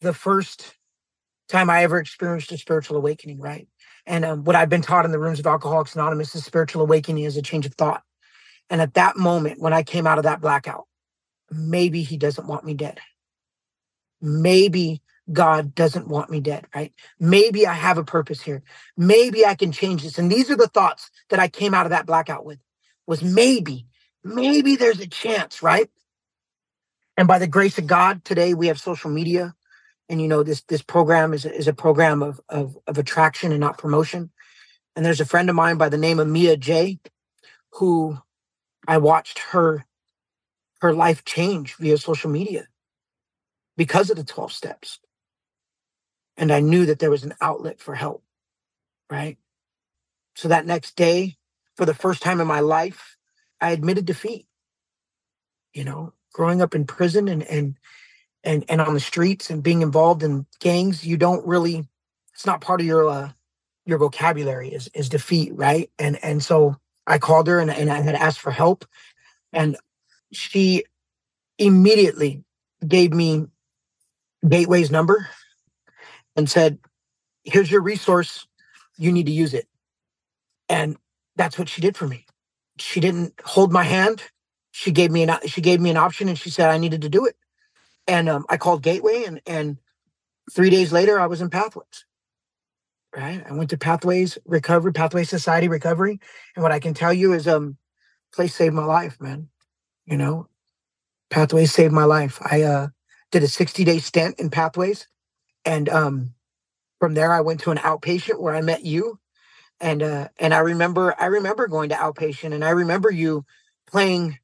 the 0.00 0.14
first 0.14 0.74
time 1.48 1.68
I 1.68 1.82
ever 1.82 1.98
experienced 1.98 2.52
a 2.52 2.58
spiritual 2.58 2.96
awakening, 2.96 3.40
right? 3.40 3.66
And 4.06 4.24
um, 4.24 4.44
what 4.44 4.56
I've 4.56 4.68
been 4.68 4.82
taught 4.82 5.04
in 5.04 5.10
the 5.10 5.18
rooms 5.18 5.40
of 5.40 5.46
Alcoholics 5.46 5.94
Anonymous 5.94 6.34
is 6.34 6.44
spiritual 6.44 6.82
awakening 6.82 7.24
is 7.24 7.36
a 7.36 7.42
change 7.42 7.66
of 7.66 7.74
thought. 7.74 8.02
And 8.70 8.80
at 8.80 8.94
that 8.94 9.16
moment, 9.16 9.60
when 9.60 9.72
I 9.72 9.82
came 9.82 10.06
out 10.06 10.18
of 10.18 10.24
that 10.24 10.40
blackout, 10.40 10.86
maybe 11.50 12.02
he 12.02 12.16
doesn't 12.16 12.46
want 12.46 12.64
me 12.64 12.74
dead. 12.74 13.00
Maybe 14.20 15.02
God 15.32 15.74
doesn't 15.74 16.08
want 16.08 16.30
me 16.30 16.40
dead, 16.40 16.66
right? 16.74 16.92
Maybe 17.18 17.66
I 17.66 17.74
have 17.74 17.98
a 17.98 18.04
purpose 18.04 18.42
here. 18.42 18.62
Maybe 18.96 19.46
I 19.46 19.54
can 19.54 19.72
change 19.72 20.02
this. 20.02 20.18
And 20.18 20.30
these 20.30 20.50
are 20.50 20.56
the 20.56 20.68
thoughts 20.68 21.10
that 21.30 21.40
I 21.40 21.48
came 21.48 21.74
out 21.74 21.86
of 21.86 21.90
that 21.90 22.06
blackout 22.06 22.44
with 22.44 22.58
was 23.06 23.22
maybe, 23.22 23.86
maybe 24.24 24.76
there's 24.76 25.00
a 25.00 25.06
chance, 25.06 25.62
right? 25.62 25.90
And 27.16 27.28
by 27.28 27.38
the 27.38 27.46
grace 27.46 27.78
of 27.78 27.86
God, 27.86 28.24
today 28.24 28.54
we 28.54 28.68
have 28.68 28.80
social 28.80 29.10
media 29.10 29.54
and 30.10 30.20
you 30.20 30.28
know 30.28 30.42
this 30.42 30.62
this 30.62 30.82
program 30.82 31.32
is 31.32 31.46
a, 31.46 31.54
is 31.54 31.68
a 31.68 31.72
program 31.72 32.22
of, 32.22 32.40
of 32.50 32.76
of 32.86 32.98
attraction 32.98 33.52
and 33.52 33.60
not 33.60 33.78
promotion 33.78 34.30
and 34.96 35.06
there's 35.06 35.20
a 35.20 35.26
friend 35.26 35.48
of 35.48 35.56
mine 35.56 35.78
by 35.78 35.88
the 35.88 35.96
name 35.96 36.18
of 36.18 36.28
Mia 36.28 36.56
J 36.56 36.98
who 37.74 38.18
I 38.86 38.98
watched 38.98 39.38
her 39.52 39.86
her 40.80 40.94
life 40.94 41.24
change 41.24 41.76
via 41.76 41.98
social 41.98 42.30
media 42.30 42.66
because 43.76 44.10
of 44.10 44.16
the 44.16 44.24
12 44.24 44.52
steps. 44.52 45.00
And 46.36 46.52
I 46.52 46.60
knew 46.60 46.86
that 46.86 46.98
there 47.00 47.10
was 47.10 47.24
an 47.24 47.34
outlet 47.40 47.80
for 47.80 47.94
help 47.94 48.22
right? 49.10 49.38
So 50.36 50.48
that 50.48 50.66
next 50.66 50.96
day 50.96 51.36
for 51.76 51.84
the 51.84 51.94
first 51.94 52.22
time 52.22 52.40
in 52.40 52.46
my 52.46 52.60
life 52.60 53.16
I 53.60 53.72
admitted 53.72 54.06
defeat. 54.06 54.46
You 55.74 55.84
know 55.84 56.12
growing 56.32 56.62
up 56.62 56.74
in 56.74 56.86
prison 56.86 57.28
and 57.28 57.42
and 57.44 57.76
and 58.44 58.64
and 58.68 58.80
on 58.80 58.94
the 58.94 59.00
streets 59.00 59.50
and 59.50 59.62
being 59.62 59.82
involved 59.82 60.22
in 60.22 60.46
gangs, 60.60 61.06
you 61.06 61.16
don't 61.16 61.46
really 61.46 61.86
it's 62.34 62.46
not 62.46 62.60
part 62.60 62.80
of 62.80 62.86
your 62.86 63.08
uh, 63.08 63.32
your 63.86 63.98
vocabulary 63.98 64.70
is 64.70 64.90
is 64.94 65.08
defeat, 65.08 65.52
right? 65.54 65.90
And 65.98 66.22
and 66.24 66.42
so 66.42 66.76
I 67.06 67.18
called 67.18 67.48
her 67.48 67.60
and, 67.60 67.70
and 67.70 67.90
I 67.90 68.00
had 68.00 68.14
asked 68.14 68.40
for 68.40 68.50
help, 68.50 68.86
and 69.52 69.76
she 70.32 70.84
immediately 71.58 72.44
gave 72.86 73.12
me 73.12 73.46
Gateway's 74.46 74.90
number 74.90 75.28
and 76.36 76.48
said, 76.48 76.78
"Here's 77.44 77.70
your 77.70 77.82
resource. 77.82 78.46
You 78.96 79.12
need 79.12 79.26
to 79.26 79.32
use 79.32 79.54
it." 79.54 79.68
And 80.68 80.96
that's 81.36 81.58
what 81.58 81.68
she 81.68 81.80
did 81.80 81.96
for 81.96 82.06
me. 82.06 82.26
She 82.78 83.00
didn't 83.00 83.34
hold 83.44 83.72
my 83.72 83.84
hand. 83.84 84.22
She 84.72 84.92
gave 84.92 85.10
me 85.10 85.22
an 85.22 85.38
she 85.46 85.60
gave 85.60 85.80
me 85.80 85.90
an 85.90 85.96
option, 85.96 86.28
and 86.28 86.38
she 86.38 86.50
said 86.50 86.70
I 86.70 86.78
needed 86.78 87.02
to 87.02 87.08
do 87.08 87.26
it. 87.26 87.36
And 88.06 88.28
um, 88.28 88.46
I 88.48 88.56
called 88.56 88.82
Gateway, 88.82 89.24
and 89.26 89.40
and 89.46 89.78
three 90.52 90.70
days 90.70 90.92
later, 90.92 91.20
I 91.20 91.26
was 91.26 91.40
in 91.40 91.50
Pathways. 91.50 92.04
Right, 93.14 93.44
I 93.44 93.52
went 93.54 93.70
to 93.70 93.78
Pathways 93.78 94.38
Recovery, 94.46 94.92
Pathway 94.92 95.24
Society 95.24 95.66
Recovery, 95.66 96.20
and 96.54 96.62
what 96.62 96.70
I 96.70 96.78
can 96.78 96.94
tell 96.94 97.12
you 97.12 97.32
is, 97.32 97.48
um, 97.48 97.76
place 98.32 98.54
saved 98.54 98.74
my 98.74 98.84
life, 98.84 99.20
man. 99.20 99.48
You 100.10 100.18
know, 100.18 100.48
Pathways 101.30 101.72
saved 101.72 101.92
my 101.92 102.04
life. 102.04 102.38
I 102.42 102.62
uh 102.62 102.88
did 103.32 103.42
a 103.44 103.48
60 103.48 103.84
day 103.84 103.98
stint 104.00 104.40
in 104.40 104.50
Pathways, 104.50 105.08
and 105.64 105.88
um, 105.88 106.34
from 107.00 107.14
there 107.14 107.32
I 107.32 107.42
went 107.42 107.60
to 107.62 107.72
an 107.72 107.78
outpatient 107.78 108.40
where 108.40 108.54
I 108.54 108.62
met 108.62 108.84
you, 108.84 109.18
and 109.80 110.02
uh, 110.02 110.28
and 110.38 110.54
I 110.54 110.60
remember 110.60 111.14
I 111.20 111.26
remember 111.26 111.68
going 111.68 111.90
to 111.90 111.96
outpatient, 111.96 112.54
and 112.54 112.64
I 112.64 112.70
remember 112.70 113.10
you 113.10 113.44
playing 113.88 114.38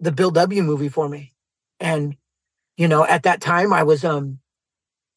the 0.00 0.12
Bill 0.12 0.30
W 0.32 0.62
movie 0.62 0.88
for 0.90 1.08
me, 1.08 1.34
and 1.80 2.16
you 2.76 2.88
know 2.88 3.04
at 3.06 3.24
that 3.24 3.40
time 3.40 3.72
i 3.72 3.82
was 3.84 4.04
um 4.04 4.40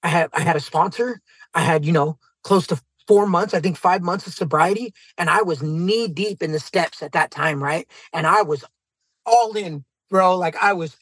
i 0.03 0.07
had 0.09 0.29
i 0.33 0.41
had 0.41 0.55
a 0.55 0.59
sponsor. 0.61 1.21
I 1.53 1.61
had 1.61 1.85
you 1.85 1.91
know 1.91 2.17
close 2.43 2.67
to 2.67 2.81
four 3.07 3.27
months 3.27 3.53
i 3.53 3.59
think 3.61 3.77
five 3.77 4.01
months 4.01 4.27
of 4.27 4.33
sobriety 4.33 4.93
and 5.17 5.29
i 5.29 5.41
was 5.41 5.61
knee 5.63 6.07
deep 6.07 6.41
in 6.43 6.51
the 6.53 6.59
steps 6.59 7.03
at 7.03 7.13
that 7.13 7.31
time 7.31 7.63
right? 7.63 7.87
And 8.13 8.27
i 8.27 8.41
was 8.43 8.63
all 9.25 9.53
in 9.57 9.85
bro 10.13 10.37
like 10.37 10.55
i 10.61 10.73
was 10.73 10.95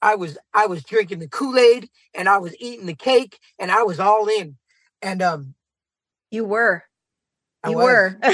i 0.00 0.14
was 0.14 0.38
i 0.54 0.66
was 0.66 0.82
drinking 0.82 1.18
the 1.18 1.28
kool-aid 1.28 1.90
and 2.14 2.30
i 2.30 2.38
was 2.38 2.56
eating 2.58 2.86
the 2.86 2.94
cake 2.94 3.38
and 3.58 3.70
i 3.70 3.82
was 3.82 4.00
all 4.00 4.26
in. 4.26 4.56
And 5.02 5.20
um 5.20 5.54
you 6.30 6.44
were. 6.46 6.82
You 7.66 7.76
were. 7.76 8.18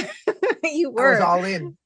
You 0.62 0.90
were 0.90 1.08
I 1.08 1.10
was 1.10 1.20
all 1.20 1.44
in. 1.44 1.76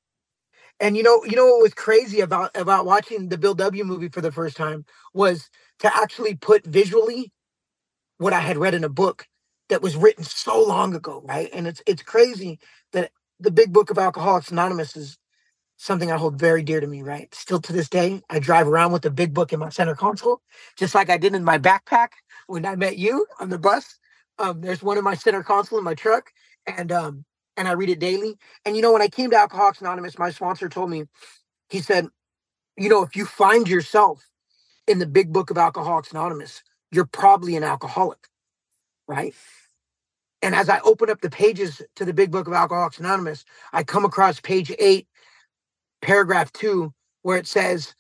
And 0.79 0.97
you 0.97 1.03
know 1.03 1.25
you 1.25 1.37
know 1.37 1.47
what 1.47 1.63
was 1.63 1.75
crazy 1.75 2.21
about 2.21 2.51
about 2.55 2.85
watching 2.85 3.31
the 3.31 3.39
bill 3.39 3.55
w 3.55 3.85
movie 3.85 4.11
for 4.11 4.21
the 4.21 4.33
first 4.33 4.57
time 4.57 4.85
was 5.15 5.49
to 5.79 5.97
actually 5.97 6.35
put 6.35 6.67
visually 6.67 7.33
what 8.19 8.35
I 8.35 8.41
had 8.41 8.59
read 8.59 8.75
in 8.75 8.85
a 8.85 8.89
book 8.91 9.27
that 9.71 9.81
was 9.81 9.97
written 9.97 10.25
so 10.25 10.63
long 10.63 10.95
ago, 10.95 11.23
right? 11.25 11.49
And 11.53 11.67
it's 11.67 11.83
it's 11.87 12.03
crazy 12.03 12.59
that 12.93 13.11
the 13.41 13.51
big 13.51 13.73
book 13.73 13.91
of 13.91 13.99
Alcoholics 13.99 14.51
Anonymous 14.51 14.97
is 14.97 15.17
something 15.85 16.11
I 16.11 16.17
hold 16.17 16.39
very 16.39 16.63
dear 16.63 16.81
to 16.81 16.87
me, 16.87 17.03
right? 17.03 17.33
Still 17.35 17.61
to 17.61 17.73
this 17.73 17.91
day, 17.91 18.23
I 18.31 18.39
drive 18.39 18.67
around 18.67 18.93
with 18.93 19.03
the 19.03 19.11
big 19.11 19.35
book 19.35 19.53
in 19.53 19.61
my 19.61 19.69
center 19.69 19.95
console, 19.95 20.41
just 20.77 20.95
like 20.95 21.11
I 21.11 21.19
did 21.19 21.35
in 21.35 21.45
my 21.45 21.59
backpack 21.59 22.09
when 22.47 22.65
I 22.65 22.75
met 22.75 22.97
you 22.97 23.27
on 23.39 23.51
the 23.51 23.59
bus. 23.59 23.99
Um, 24.39 24.63
there's 24.63 24.83
one 24.83 24.97
in 24.99 25.05
my 25.05 25.15
center 25.15 25.43
console 25.43 25.79
in 25.79 25.85
my 25.85 25.95
truck, 25.95 26.33
and 26.67 26.91
um, 26.91 27.25
and 27.59 27.69
I 27.69 27.73
read 27.73 27.91
it 27.91 27.99
daily. 28.01 28.37
And 28.65 28.77
you 28.77 28.83
know, 28.83 28.93
when 28.93 29.03
I 29.03 29.09
came 29.09 29.31
to 29.31 29.37
Alcoholics 29.37 29.83
Anonymous, 29.83 30.19
my 30.19 30.31
sponsor 30.31 30.69
told 30.71 30.89
me, 30.91 31.05
he 31.69 31.81
said, 31.81 32.09
you 32.79 32.89
know, 32.89 33.03
if 33.03 33.15
you 33.17 33.27
find 33.27 33.69
yourself 33.69 34.27
in 34.87 34.99
the 34.99 35.07
big 35.07 35.33
book 35.33 35.51
of 35.51 35.59
Alcoholics 35.59 36.13
Anonymous, 36.13 36.63
you're 36.93 37.07
probably 37.07 37.57
an 37.57 37.65
alcoholic, 37.65 38.29
right? 39.07 39.35
And 40.43 40.55
as 40.55 40.69
I 40.69 40.81
open 40.81 41.11
up 41.11 41.21
the 41.23 41.31
pages 41.31 41.83
to 41.97 42.05
the 42.05 42.13
big 42.13 42.31
book 42.31 42.47
of 42.47 42.53
Alcoholics 42.53 42.99
Anonymous, 42.99 43.45
I 43.73 43.83
come 43.83 44.05
across 44.05 44.41
page 44.41 44.73
eight, 44.79 45.09
paragraph 46.05 46.53
two, 46.53 46.93
where 47.23 47.39
it 47.39 47.47
says, 47.47 47.95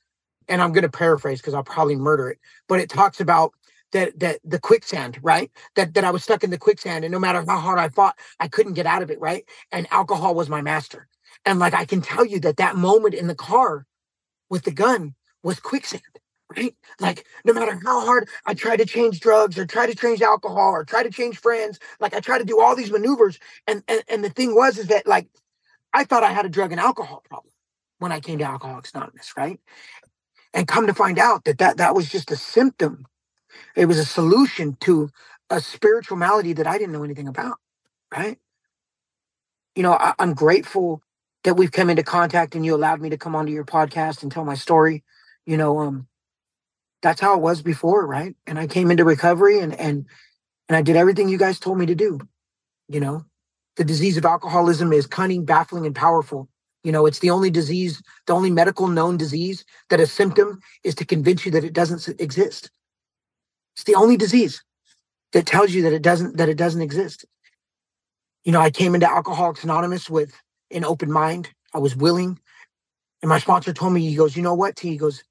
and 0.48 0.62
I'm 0.62 0.72
going 0.72 0.82
to 0.82 0.90
paraphrase 0.90 1.40
because 1.40 1.54
I'll 1.54 1.64
probably 1.64 1.96
murder 1.96 2.28
it, 2.30 2.38
but 2.68 2.80
it 2.80 2.90
talks 2.90 3.20
about 3.20 3.52
that 3.92 4.18
that 4.20 4.40
the 4.44 4.60
quicksand, 4.60 5.18
right? 5.22 5.50
That 5.76 5.94
that 5.94 6.04
I 6.04 6.10
was 6.12 6.22
stuck 6.24 6.44
in 6.44 6.50
the 6.50 6.58
quicksand, 6.58 7.04
and 7.04 7.12
no 7.12 7.18
matter 7.18 7.44
how 7.46 7.58
hard 7.58 7.78
I 7.78 7.88
fought, 7.88 8.18
I 8.40 8.48
couldn't 8.48 8.74
get 8.74 8.86
out 8.86 9.02
of 9.02 9.10
it, 9.10 9.20
right? 9.20 9.44
And 9.72 9.88
alcohol 9.90 10.34
was 10.34 10.50
my 10.50 10.62
master. 10.62 11.08
And 11.46 11.58
like 11.58 11.74
I 11.74 11.86
can 11.86 12.02
tell 12.02 12.26
you 12.26 12.40
that 12.40 12.58
that 12.58 12.76
moment 12.76 13.14
in 13.14 13.26
the 13.28 13.34
car 13.34 13.86
with 14.50 14.64
the 14.64 14.72
gun 14.72 15.14
was 15.42 15.60
quicksand 15.60 16.02
right? 16.56 16.74
Like 17.00 17.26
no 17.44 17.52
matter 17.52 17.78
how 17.84 18.04
hard 18.04 18.28
I 18.46 18.54
try 18.54 18.76
to 18.76 18.84
change 18.86 19.20
drugs 19.20 19.58
or 19.58 19.66
try 19.66 19.86
to 19.86 19.96
change 19.96 20.22
alcohol 20.22 20.70
or 20.72 20.84
try 20.84 21.02
to 21.02 21.10
change 21.10 21.38
friends, 21.38 21.78
like 22.00 22.14
I 22.14 22.20
try 22.20 22.38
to 22.38 22.44
do 22.44 22.60
all 22.60 22.76
these 22.76 22.92
maneuvers. 22.92 23.38
And 23.66 23.82
and, 23.88 24.02
and 24.08 24.24
the 24.24 24.30
thing 24.30 24.54
was 24.54 24.78
is 24.78 24.88
that 24.88 25.06
like 25.06 25.28
I 25.94 26.04
thought 26.04 26.24
I 26.24 26.32
had 26.32 26.46
a 26.46 26.50
drug 26.50 26.72
and 26.72 26.80
alcohol 26.80 27.22
problem 27.28 27.53
when 27.98 28.12
I 28.12 28.20
came 28.20 28.38
to 28.38 28.44
Alcoholics 28.44 28.92
Anonymous, 28.94 29.34
right? 29.36 29.60
And 30.54 30.68
come 30.68 30.86
to 30.88 30.94
find 30.94 31.18
out 31.18 31.44
that 31.44 31.58
that, 31.58 31.78
that 31.78 31.94
was 31.94 32.08
just 32.10 32.30
a 32.32 32.36
symptom. 32.36 33.06
It 33.76 33.86
was 33.86 33.98
a 33.98 34.04
solution 34.04 34.76
to 34.82 35.10
a 35.50 35.60
spiritual 35.60 36.18
malady 36.18 36.54
that 36.54 36.66
I 36.66 36.78
didn't 36.78 36.92
know 36.92 37.04
anything 37.04 37.28
about, 37.28 37.58
right? 38.14 38.38
You 39.76 39.84
know, 39.84 39.94
I, 39.94 40.14
I'm 40.18 40.34
grateful 40.34 41.02
that 41.44 41.56
we've 41.56 41.72
come 41.72 41.90
into 41.90 42.02
contact 42.04 42.54
and 42.54 42.64
you 42.66 42.74
allowed 42.74 43.00
me 43.00 43.10
to 43.10 43.18
come 43.18 43.36
onto 43.36 43.52
your 43.52 43.64
podcast 43.64 44.22
and 44.22 44.32
tell 44.32 44.44
my 44.44 44.54
story. 44.54 45.04
You 45.46 45.56
know, 45.58 45.80
um, 45.80 46.08
that's 47.02 47.20
how 47.20 47.34
it 47.36 47.42
was 47.42 47.62
before, 47.62 48.06
right? 48.06 48.36
And 48.46 48.58
I 48.58 48.66
came 48.68 48.90
into 48.90 49.04
recovery 49.04 49.60
and 49.60 49.74
and 49.74 50.06
And 50.68 50.76
I 50.76 50.82
did 50.82 50.96
everything 50.96 51.30
you 51.30 51.38
guys 51.38 51.60
told 51.60 51.78
me 51.78 51.86
to 51.88 51.96
do. 51.96 52.20
You 52.88 53.00
know, 53.00 53.26
the 53.76 53.84
disease 53.84 54.16
of 54.16 54.26
alcoholism 54.26 54.92
is 54.92 55.06
cunning, 55.06 55.44
baffling, 55.44 55.86
and 55.86 55.94
powerful. 55.96 56.48
You 56.84 56.92
know, 56.92 57.06
it's 57.06 57.18
the 57.18 57.30
only 57.30 57.50
disease, 57.50 58.02
the 58.26 58.34
only 58.34 58.50
medical 58.50 58.86
known 58.86 59.16
disease 59.16 59.64
that 59.88 60.00
a 60.00 60.06
symptom 60.06 60.60
is 60.84 60.94
to 60.96 61.04
convince 61.04 61.44
you 61.44 61.50
that 61.52 61.64
it 61.64 61.72
doesn't 61.72 62.20
exist. 62.20 62.70
It's 63.74 63.84
the 63.84 63.94
only 63.94 64.18
disease 64.18 64.62
that 65.32 65.46
tells 65.46 65.72
you 65.72 65.82
that 65.82 65.94
it 65.94 66.02
doesn't 66.02 66.36
that 66.36 66.50
it 66.50 66.58
doesn't 66.58 66.82
exist. 66.82 67.24
You 68.44 68.52
know, 68.52 68.60
I 68.60 68.70
came 68.70 68.94
into 68.94 69.10
Alcoholics 69.10 69.64
Anonymous 69.64 70.10
with 70.10 70.34
an 70.70 70.84
open 70.84 71.10
mind. 71.10 71.48
I 71.72 71.78
was 71.78 71.96
willing. 71.96 72.38
And 73.22 73.30
my 73.30 73.38
sponsor 73.38 73.72
told 73.72 73.94
me, 73.94 74.06
he 74.06 74.14
goes, 74.14 74.36
you 74.36 74.42
know 74.42 74.54
what, 74.54 74.76
T? 74.76 74.90
He 74.90 74.98
goes, 74.98 75.24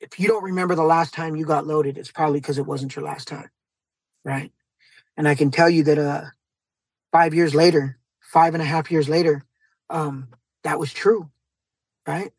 if 0.00 0.20
you 0.20 0.28
don't 0.28 0.44
remember 0.44 0.76
the 0.76 0.84
last 0.84 1.12
time 1.12 1.34
you 1.34 1.44
got 1.44 1.66
loaded, 1.66 1.98
it's 1.98 2.12
probably 2.12 2.38
because 2.38 2.58
it 2.58 2.66
wasn't 2.66 2.94
your 2.94 3.04
last 3.04 3.26
time. 3.26 3.50
Right. 4.24 4.52
And 5.16 5.26
I 5.26 5.34
can 5.34 5.50
tell 5.50 5.68
you 5.68 5.82
that 5.82 5.98
uh 5.98 6.22
five 7.10 7.34
years 7.34 7.54
later, 7.56 7.98
five 8.20 8.54
and 8.54 8.62
a 8.62 8.66
half 8.66 8.90
years 8.90 9.08
later, 9.08 9.44
um, 9.90 10.28
that 10.64 10.78
was 10.78 10.92
true. 10.92 11.30
Right. 12.06 12.32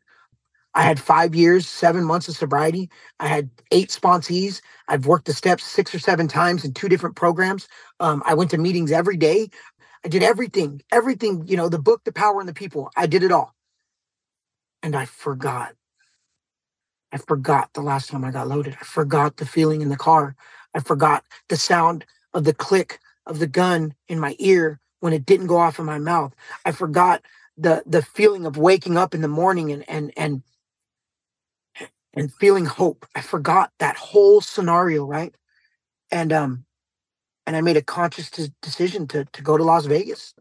I 0.74 0.82
had 0.82 0.98
five 0.98 1.34
years, 1.34 1.66
seven 1.68 2.04
months 2.04 2.28
of 2.28 2.36
sobriety. 2.36 2.90
I 3.20 3.28
had 3.28 3.50
eight 3.70 3.90
sponsees. 3.90 4.60
I've 4.88 5.06
worked 5.06 5.26
the 5.26 5.32
steps 5.32 5.64
six 5.64 5.94
or 5.94 6.00
seven 6.00 6.26
times 6.26 6.64
in 6.64 6.72
two 6.74 6.88
different 6.88 7.16
programs. 7.16 7.68
Um, 8.00 8.22
I 8.26 8.34
went 8.34 8.50
to 8.50 8.58
meetings 8.58 8.90
every 8.90 9.16
day. 9.16 9.50
I 10.04 10.08
did 10.08 10.22
everything, 10.22 10.82
everything, 10.92 11.46
you 11.46 11.56
know, 11.56 11.68
the 11.68 11.78
book, 11.78 12.02
the 12.04 12.12
power, 12.12 12.40
and 12.40 12.48
the 12.48 12.54
people. 12.54 12.90
I 12.96 13.06
did 13.06 13.22
it 13.22 13.32
all. 13.32 13.54
And 14.82 14.96
I 14.96 15.06
forgot. 15.06 15.74
I 17.12 17.18
forgot 17.18 17.70
the 17.74 17.80
last 17.80 18.10
time 18.10 18.24
I 18.24 18.32
got 18.32 18.48
loaded. 18.48 18.76
I 18.80 18.84
forgot 18.84 19.36
the 19.36 19.46
feeling 19.46 19.80
in 19.82 19.88
the 19.88 19.96
car. 19.96 20.34
I 20.74 20.80
forgot 20.80 21.24
the 21.48 21.56
sound 21.56 22.04
of 22.34 22.44
the 22.44 22.54
click 22.54 22.98
of 23.26 23.38
the 23.38 23.46
gun 23.46 23.94
in 24.08 24.18
my 24.18 24.34
ear 24.40 24.80
when 25.00 25.12
it 25.12 25.24
didn't 25.24 25.46
go 25.46 25.58
off 25.58 25.78
in 25.78 25.84
my 25.84 25.98
mouth. 25.98 26.34
I 26.64 26.72
forgot 26.72 27.22
the 27.56 27.82
the 27.86 28.02
feeling 28.02 28.46
of 28.46 28.56
waking 28.56 28.96
up 28.96 29.14
in 29.14 29.22
the 29.22 29.28
morning 29.28 29.72
and 29.72 29.88
and 29.88 30.12
and 30.16 30.42
and 32.14 32.32
feeling 32.34 32.66
hope. 32.66 33.06
I 33.14 33.22
forgot 33.22 33.72
that 33.80 33.96
whole 33.96 34.40
scenario, 34.40 35.04
right? 35.04 35.34
And 36.10 36.32
um 36.32 36.66
and 37.46 37.56
I 37.56 37.62
made 37.62 37.76
a 37.78 37.82
conscious 37.82 38.30
t- 38.30 38.52
decision 38.62 39.08
to 39.08 39.24
to 39.26 39.42
go 39.42 39.56
to 39.58 39.64
Las 39.64 39.86
Vegas. 39.86 40.34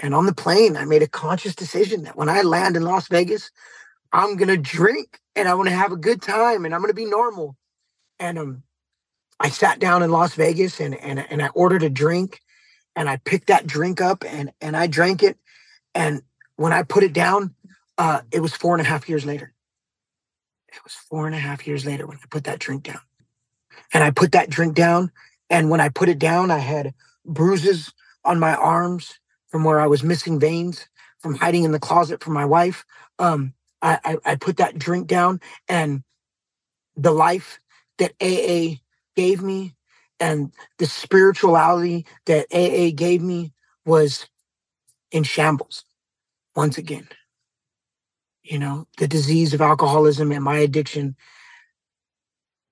And 0.00 0.14
on 0.14 0.26
the 0.26 0.34
plane, 0.34 0.76
I 0.76 0.84
made 0.86 1.02
a 1.02 1.08
conscious 1.08 1.54
decision 1.54 2.04
that 2.04 2.16
when 2.16 2.28
I 2.28 2.42
land 2.42 2.76
in 2.76 2.82
Las 2.84 3.08
Vegas, 3.08 3.50
I'm 4.12 4.36
going 4.36 4.48
to 4.48 4.56
drink 4.58 5.20
and 5.36 5.48
I'm 5.48 5.56
going 5.56 5.70
to 5.70 5.76
have 5.76 5.92
a 5.92 5.96
good 5.96 6.22
time 6.22 6.64
and 6.64 6.74
I'm 6.74 6.80
going 6.80 6.90
to 6.90 6.94
be 6.94 7.06
normal. 7.06 7.56
And 8.20 8.38
um 8.38 8.62
I 9.40 9.50
sat 9.50 9.80
down 9.80 10.02
in 10.02 10.10
Las 10.10 10.34
Vegas 10.34 10.80
and 10.80 10.94
and 10.96 11.20
and 11.30 11.42
I 11.42 11.48
ordered 11.48 11.82
a 11.84 11.90
drink 11.90 12.40
and 12.96 13.08
I 13.08 13.18
picked 13.18 13.48
that 13.48 13.66
drink 13.66 14.00
up 14.00 14.24
and 14.26 14.52
and 14.60 14.76
I 14.76 14.86
drank 14.88 15.22
it 15.22 15.38
and 15.94 16.22
when 16.56 16.72
I 16.72 16.82
put 16.82 17.02
it 17.02 17.12
down, 17.12 17.54
uh, 17.98 18.20
it 18.30 18.40
was 18.40 18.54
four 18.54 18.74
and 18.74 18.84
a 18.84 18.88
half 18.88 19.08
years 19.08 19.24
later. 19.24 19.52
It 20.68 20.82
was 20.82 20.94
four 20.94 21.26
and 21.26 21.34
a 21.34 21.38
half 21.38 21.66
years 21.66 21.86
later 21.86 22.06
when 22.06 22.16
I 22.16 22.26
put 22.30 22.44
that 22.44 22.58
drink 22.58 22.82
down. 22.82 23.00
And 23.92 24.02
I 24.02 24.10
put 24.10 24.32
that 24.32 24.50
drink 24.50 24.74
down. 24.74 25.12
And 25.50 25.70
when 25.70 25.80
I 25.80 25.88
put 25.88 26.08
it 26.08 26.18
down, 26.18 26.50
I 26.50 26.58
had 26.58 26.94
bruises 27.24 27.92
on 28.24 28.38
my 28.38 28.54
arms 28.54 29.18
from 29.48 29.64
where 29.64 29.80
I 29.80 29.86
was 29.86 30.02
missing 30.02 30.40
veins 30.40 30.88
from 31.20 31.36
hiding 31.36 31.64
in 31.64 31.72
the 31.72 31.78
closet 31.78 32.22
from 32.22 32.34
my 32.34 32.44
wife. 32.44 32.84
Um, 33.18 33.54
I, 33.82 33.98
I, 34.04 34.32
I 34.32 34.36
put 34.36 34.56
that 34.56 34.78
drink 34.78 35.06
down 35.06 35.40
and 35.68 36.02
the 36.96 37.12
life 37.12 37.60
that 37.98 38.12
AA 38.20 38.80
gave 39.16 39.42
me 39.42 39.74
and 40.18 40.52
the 40.78 40.86
spirituality 40.86 42.06
that 42.26 42.46
AA 42.52 42.90
gave 42.94 43.22
me 43.22 43.52
was 43.84 44.28
in 45.12 45.22
shambles 45.22 45.84
once 46.56 46.78
again 46.78 47.08
you 48.44 48.58
know, 48.58 48.86
the 48.98 49.08
disease 49.08 49.54
of 49.54 49.60
alcoholism 49.60 50.32
and 50.32 50.44
my 50.44 50.58
addiction 50.58 51.16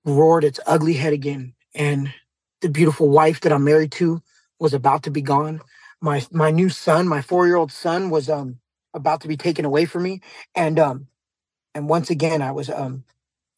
roared 0.05 0.43
its 0.43 0.59
ugly 0.67 0.93
head 0.93 1.13
again. 1.13 1.53
And 1.75 2.13
the 2.61 2.69
beautiful 2.69 3.09
wife 3.09 3.41
that 3.41 3.53
I'm 3.53 3.63
married 3.63 3.91
to 3.93 4.21
was 4.59 4.73
about 4.73 5.03
to 5.03 5.11
be 5.11 5.21
gone. 5.21 5.61
My 6.01 6.25
my 6.31 6.51
new 6.51 6.69
son, 6.69 7.07
my 7.07 7.21
four-year-old 7.21 7.71
son, 7.71 8.09
was 8.09 8.29
um 8.29 8.59
about 8.93 9.21
to 9.21 9.27
be 9.27 9.37
taken 9.37 9.65
away 9.65 9.85
from 9.85 10.03
me. 10.03 10.21
And 10.55 10.79
um 10.79 11.07
and 11.75 11.89
once 11.89 12.09
again 12.09 12.41
I 12.41 12.51
was 12.51 12.69
um 12.69 13.05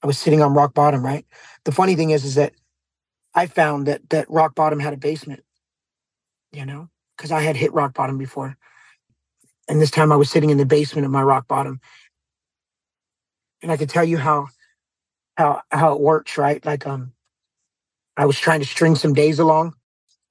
I 0.03 0.07
was 0.07 0.17
sitting 0.19 0.41
on 0.41 0.53
rock 0.55 0.73
bottom, 0.73 1.05
right? 1.05 1.25
The 1.65 1.71
funny 1.73 1.95
thing 1.95 2.11
is 2.11 2.25
is 2.25 2.35
that 2.35 2.53
I 3.35 3.47
found 3.47 3.87
that 3.87 4.09
that 4.11 4.29
rock 4.29 4.55
bottom 4.55 4.79
had 4.79 4.93
a 4.93 4.97
basement, 4.97 5.43
you 6.53 6.65
know, 6.65 6.89
because 7.17 7.31
I 7.31 7.41
had 7.41 7.57
hit 7.57 7.73
rock 7.73 7.93
bottom 7.95 8.17
before. 8.17 8.57
And 9.67 9.81
this 9.81 9.91
time 9.91 10.11
I 10.11 10.15
was 10.15 10.29
sitting 10.29 10.49
in 10.49 10.57
the 10.57 10.65
basement 10.65 11.05
of 11.05 11.11
my 11.11 11.23
rock 11.23 11.47
bottom 11.47 11.79
and 13.61 13.71
I 13.71 13.77
can 13.77 13.87
tell 13.87 14.03
you 14.05 14.17
how 14.17 14.47
how 15.37 15.61
how 15.71 15.93
it 15.93 16.01
works, 16.01 16.37
right? 16.37 16.65
Like 16.65 16.87
um 16.87 17.13
I 18.17 18.25
was 18.25 18.39
trying 18.39 18.61
to 18.61 18.67
string 18.67 18.95
some 18.95 19.13
days 19.13 19.39
along 19.39 19.75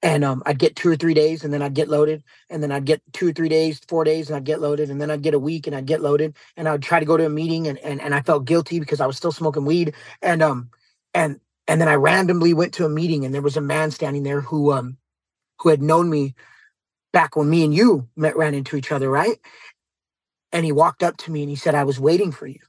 and 0.01 0.23
um 0.23 0.43
I'd 0.45 0.59
get 0.59 0.75
two 0.75 0.89
or 0.89 0.95
three 0.95 1.13
days 1.13 1.43
and 1.43 1.53
then 1.53 1.61
I'd 1.61 1.73
get 1.73 1.89
loaded 1.89 2.23
and 2.49 2.63
then 2.63 2.71
I'd 2.71 2.85
get 2.85 3.01
two 3.13 3.29
or 3.29 3.33
three 3.33 3.49
days, 3.49 3.79
four 3.87 4.03
days 4.03 4.29
and 4.29 4.37
I'd 4.37 4.45
get 4.45 4.61
loaded 4.61 4.89
and 4.89 5.01
then 5.01 5.11
I'd 5.11 5.21
get 5.23 5.33
a 5.33 5.39
week 5.39 5.67
and 5.67 5.75
I'd 5.75 5.85
get 5.87 6.01
loaded 6.01 6.35
and 6.57 6.67
I'd 6.69 6.83
try 6.83 6.99
to 6.99 7.05
go 7.05 7.17
to 7.17 7.25
a 7.25 7.29
meeting 7.29 7.67
and 7.67 7.77
and, 7.79 8.01
and 8.01 8.15
I 8.15 8.21
felt 8.21 8.45
guilty 8.45 8.79
because 8.79 9.01
I 9.01 9.07
was 9.07 9.17
still 9.17 9.33
smoking 9.33 9.65
weed 9.65 9.93
and 10.21 10.41
um 10.41 10.69
and 11.13 11.39
and 11.67 11.81
then 11.81 11.87
I 11.89 11.95
randomly 11.95 12.53
went 12.53 12.73
to 12.75 12.85
a 12.85 12.89
meeting 12.89 13.25
and 13.25 13.33
there 13.33 13.41
was 13.41 13.57
a 13.57 13.61
man 13.61 13.91
standing 13.91 14.23
there 14.23 14.41
who 14.41 14.71
um 14.71 14.97
who 15.59 15.69
had 15.69 15.81
known 15.81 16.09
me 16.09 16.35
back 17.15 17.37
when 17.37 17.49
me 17.49 17.65
and 17.65 17.73
you 17.73 18.09
met 18.17 18.37
ran 18.37 18.55
into 18.55 18.77
each 18.77 18.91
other, 18.91 19.09
right? 19.09 19.39
And 20.51 20.65
he 20.65 20.73
walked 20.73 21.03
up 21.03 21.17
to 21.19 21.31
me 21.31 21.41
and 21.43 21.49
he 21.49 21.55
said, 21.55 21.75
I 21.75 21.85
was 21.85 21.99
waiting 21.99 22.33
for 22.33 22.47
you. 22.47 22.59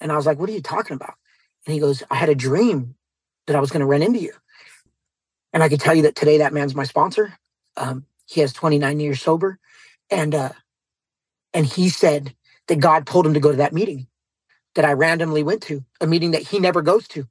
And 0.00 0.12
I 0.12 0.16
was 0.16 0.26
like, 0.26 0.38
what 0.40 0.50
are 0.50 0.54
you 0.54 0.62
talking 0.62 0.96
about? 0.96 1.14
And 1.66 1.74
he 1.74 1.80
goes, 1.80 2.02
I 2.10 2.16
had 2.16 2.30
a 2.30 2.34
dream 2.34 2.96
that 3.46 3.56
I 3.56 3.60
was 3.60 3.70
going 3.70 3.80
to 3.80 3.86
run 3.86 4.02
into 4.02 4.20
you. 4.20 4.32
And 5.52 5.62
I 5.62 5.70
can 5.70 5.78
tell 5.78 5.94
you 5.94 6.02
that 6.02 6.16
today 6.16 6.38
that 6.38 6.52
man's 6.52 6.74
my 6.74 6.84
sponsor. 6.84 7.34
Um, 7.76 8.06
he 8.26 8.42
has 8.42 8.52
29 8.52 9.00
years 9.00 9.22
sober. 9.22 9.58
And 10.10 10.34
uh, 10.34 10.52
and 11.54 11.66
he 11.66 11.88
said 11.90 12.34
that 12.68 12.80
God 12.80 13.06
told 13.06 13.26
him 13.26 13.34
to 13.34 13.40
go 13.40 13.52
to 13.52 13.58
that 13.58 13.72
meeting 13.74 14.08
that 14.76 14.84
I 14.84 14.92
randomly 14.94 15.42
went 15.42 15.62
to, 15.64 15.84
a 16.00 16.06
meeting 16.06 16.32
that 16.32 16.42
he 16.42 16.60
never 16.60 16.82
goes 16.82 17.08
to. 17.08 17.26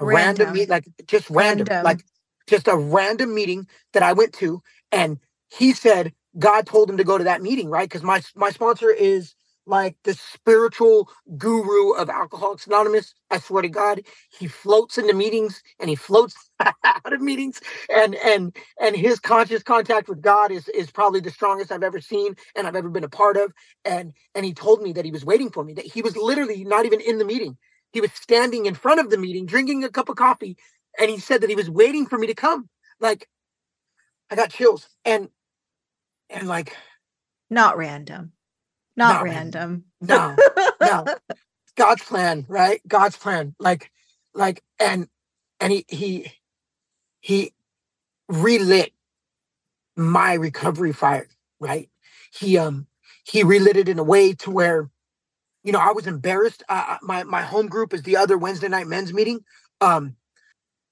A 0.00 0.06
random, 0.06 0.48
random 0.48 0.52
meet, 0.54 0.68
like 0.70 0.86
just 1.06 1.30
random, 1.30 1.68
random, 1.68 1.84
like 1.84 2.04
just 2.48 2.68
a 2.68 2.76
random 2.76 3.34
meeting 3.34 3.68
that 3.92 4.02
I 4.02 4.12
went 4.14 4.34
to. 4.34 4.62
And 4.92 5.20
he 5.58 5.72
said 5.72 6.12
God 6.38 6.66
told 6.66 6.90
him 6.90 6.96
to 6.96 7.04
go 7.04 7.18
to 7.18 7.24
that 7.24 7.42
meeting, 7.42 7.68
right? 7.68 7.88
Because 7.88 8.02
my 8.02 8.22
my 8.34 8.50
sponsor 8.50 8.90
is 8.90 9.34
like 9.66 9.96
the 10.04 10.14
spiritual 10.14 11.08
guru 11.38 11.92
of 11.92 12.10
Alcoholics 12.10 12.66
Anonymous. 12.66 13.14
I 13.30 13.38
swear 13.38 13.62
to 13.62 13.68
God, 13.68 14.02
he 14.38 14.46
floats 14.46 14.98
into 14.98 15.14
meetings 15.14 15.62
and 15.80 15.88
he 15.88 15.96
floats 15.96 16.36
out 16.60 17.12
of 17.12 17.20
meetings, 17.20 17.60
and 17.94 18.14
and 18.16 18.56
and 18.80 18.96
his 18.96 19.20
conscious 19.20 19.62
contact 19.62 20.08
with 20.08 20.20
God 20.22 20.50
is 20.50 20.68
is 20.68 20.90
probably 20.90 21.20
the 21.20 21.30
strongest 21.30 21.72
I've 21.72 21.82
ever 21.82 22.00
seen 22.00 22.34
and 22.56 22.66
I've 22.66 22.76
ever 22.76 22.90
been 22.90 23.04
a 23.04 23.08
part 23.08 23.36
of. 23.36 23.52
And 23.84 24.12
and 24.34 24.44
he 24.44 24.52
told 24.54 24.82
me 24.82 24.92
that 24.94 25.04
he 25.04 25.12
was 25.12 25.24
waiting 25.24 25.50
for 25.50 25.64
me. 25.64 25.74
That 25.74 25.86
he 25.86 26.02
was 26.02 26.16
literally 26.16 26.64
not 26.64 26.86
even 26.86 27.00
in 27.00 27.18
the 27.18 27.24
meeting. 27.24 27.56
He 27.92 28.00
was 28.00 28.12
standing 28.12 28.66
in 28.66 28.74
front 28.74 29.00
of 29.00 29.10
the 29.10 29.18
meeting, 29.18 29.46
drinking 29.46 29.84
a 29.84 29.88
cup 29.88 30.08
of 30.08 30.16
coffee, 30.16 30.56
and 30.98 31.08
he 31.10 31.18
said 31.18 31.40
that 31.42 31.50
he 31.50 31.56
was 31.56 31.70
waiting 31.70 32.06
for 32.06 32.18
me 32.18 32.26
to 32.26 32.34
come. 32.34 32.68
Like, 33.00 33.28
I 34.30 34.36
got 34.36 34.50
chills, 34.50 34.88
and 35.04 35.28
and 36.30 36.48
like, 36.48 36.76
not 37.50 37.76
random 37.76 38.32
not, 38.96 39.22
random. 39.24 39.84
No, 40.00 40.36
no. 40.80 41.04
God's 41.76 42.02
plan, 42.04 42.46
right? 42.48 42.80
God's 42.86 43.16
plan. 43.16 43.54
Like, 43.58 43.90
like, 44.34 44.62
and 44.78 45.08
and 45.60 45.72
he 45.72 45.84
he 45.88 46.32
he 47.20 47.52
relit 48.28 48.92
my 49.96 50.34
recovery 50.34 50.92
fire, 50.92 51.28
right? 51.58 51.88
He 52.32 52.58
um 52.58 52.86
he 53.24 53.42
relit 53.42 53.76
it 53.76 53.88
in 53.88 53.98
a 53.98 54.04
way 54.04 54.34
to 54.34 54.50
where, 54.50 54.90
you 55.64 55.72
know, 55.72 55.80
I 55.80 55.92
was 55.92 56.06
embarrassed. 56.06 56.62
Uh, 56.68 56.98
my 57.02 57.24
my 57.24 57.42
home 57.42 57.66
group 57.66 57.92
is 57.92 58.02
the 58.02 58.16
other 58.16 58.38
Wednesday 58.38 58.68
night 58.68 58.86
men's 58.86 59.12
meeting. 59.12 59.40
Um, 59.80 60.16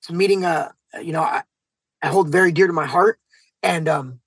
it's 0.01 0.11
a 0.11 0.15
meeting. 0.15 0.45
Uh, 0.45 0.71
you 1.01 1.13
know, 1.13 1.23
I 1.23 1.43
I 2.03 2.09
hold 2.09 2.31
very 2.31 2.51
dear 2.51 2.67
to 2.67 2.73
my 2.73 2.87
heart, 2.87 3.21
and 3.63 3.89
um, 3.89 4.21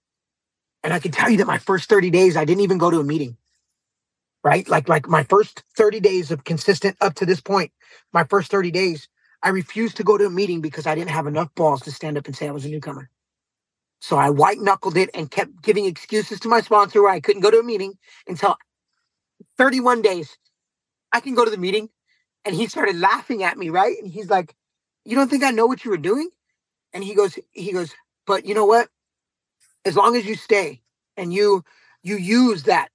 and 0.85 0.93
I 0.93 0.99
can 1.01 1.11
tell 1.11 1.31
you 1.31 1.39
that 1.39 1.47
my 1.47 1.59
first 1.59 1.89
thirty 1.89 2.11
days, 2.11 2.37
I 2.37 2.45
didn't 2.45 2.63
even 2.63 2.79
go 2.79 2.91
to 2.91 3.01
a 3.01 3.05
meeting 3.05 3.37
right? 4.43 4.67
Like 4.69 4.89
like 4.89 5.07
my 5.07 5.23
first 5.23 5.63
30 5.77 5.99
days 5.99 6.31
of 6.31 6.43
consistent 6.43 6.97
up 7.01 7.15
to 7.15 7.25
this 7.25 7.41
point, 7.41 7.71
my 8.13 8.23
first 8.25 8.51
30 8.51 8.71
days, 8.71 9.07
I 9.43 9.49
refused 9.49 9.97
to 9.97 10.03
go 10.03 10.17
to 10.17 10.25
a 10.25 10.29
meeting 10.29 10.61
because 10.61 10.87
I 10.87 10.95
didn't 10.95 11.11
have 11.11 11.27
enough 11.27 11.53
balls 11.55 11.81
to 11.83 11.91
stand 11.91 12.17
up 12.17 12.27
and 12.27 12.35
say 12.35 12.47
I 12.47 12.51
was 12.51 12.65
a 12.65 12.69
newcomer. 12.69 13.09
So 14.01 14.17
I 14.17 14.29
white 14.31 14.59
knuckled 14.59 14.97
it 14.97 15.09
and 15.13 15.31
kept 15.31 15.63
giving 15.63 15.85
excuses 15.85 16.39
to 16.41 16.49
my 16.49 16.61
sponsor 16.61 17.01
where 17.03 17.11
I 17.13 17.21
couldn't 17.21 17.41
go 17.43 17.51
to 17.51 17.59
a 17.59 17.63
meeting 17.63 17.95
until 18.27 18.57
31 19.57 20.01
days. 20.01 20.37
I 21.13 21.21
can 21.21 21.35
go 21.35 21.45
to 21.45 21.51
the 21.51 21.57
meeting. 21.57 21.89
And 22.45 22.55
he 22.55 22.67
started 22.67 22.97
laughing 22.97 23.43
at 23.43 23.57
me, 23.57 23.69
right? 23.69 23.97
And 24.01 24.09
he's 24.11 24.29
like, 24.29 24.55
You 25.05 25.15
don't 25.15 25.29
think 25.29 25.43
I 25.43 25.51
know 25.51 25.67
what 25.67 25.85
you 25.85 25.91
were 25.91 25.97
doing? 25.97 26.29
and 26.93 27.03
he 27.03 27.15
goes, 27.15 27.37
he 27.53 27.71
goes, 27.73 27.93
but 28.27 28.45
you 28.45 28.53
know 28.55 28.65
what? 28.65 28.89
As 29.85 29.95
long 29.95 30.15
as 30.15 30.25
you 30.25 30.35
stay 30.35 30.81
and 31.17 31.33
you 31.33 31.63
you 32.03 32.17
use 32.17 32.63
that 32.63 32.89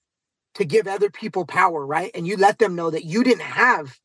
to 0.55 0.64
give 0.64 0.87
other 0.88 1.11
people 1.11 1.46
power, 1.46 1.87
right? 1.87 2.11
And 2.14 2.26
you 2.26 2.37
let 2.37 2.59
them 2.59 2.74
know 2.76 2.90
that 2.90 3.05
you 3.05 3.24
didn't 3.24 3.42
have 3.42 3.98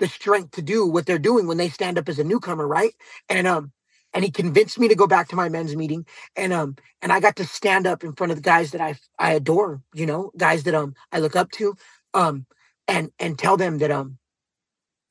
the 0.00 0.08
strength 0.08 0.52
to 0.52 0.62
do 0.62 0.86
what 0.86 1.06
they're 1.06 1.18
doing 1.20 1.48
when 1.48 1.58
they 1.58 1.70
stand 1.70 1.98
up 1.98 2.08
as 2.10 2.20
a 2.20 2.24
newcomer, 2.24 2.68
right? 2.68 2.94
And 3.30 3.46
um 3.48 3.72
and 4.14 4.24
he 4.24 4.30
convinced 4.32 4.78
me 4.78 4.88
to 4.88 4.96
go 4.96 5.06
back 5.08 5.28
to 5.28 5.36
my 5.36 5.50
men's 5.50 5.76
meeting 5.76 6.06
and 6.36 6.52
um 6.52 6.76
and 7.02 7.12
I 7.12 7.20
got 7.20 7.36
to 7.38 7.46
stand 7.46 7.86
up 7.86 8.04
in 8.04 8.14
front 8.14 8.32
of 8.32 8.38
the 8.38 8.42
guys 8.42 8.72
that 8.72 8.82
I 8.82 8.96
I 9.18 9.34
adore, 9.34 9.82
you 9.94 10.06
know, 10.06 10.32
guys 10.38 10.64
that 10.64 10.74
um 10.76 10.94
I 11.12 11.20
look 11.20 11.36
up 11.36 11.50
to 11.52 11.76
um 12.14 12.46
and 12.88 13.12
and 13.20 13.38
tell 13.38 13.56
them 13.56 13.78
that 13.78 13.92
um 13.92 14.18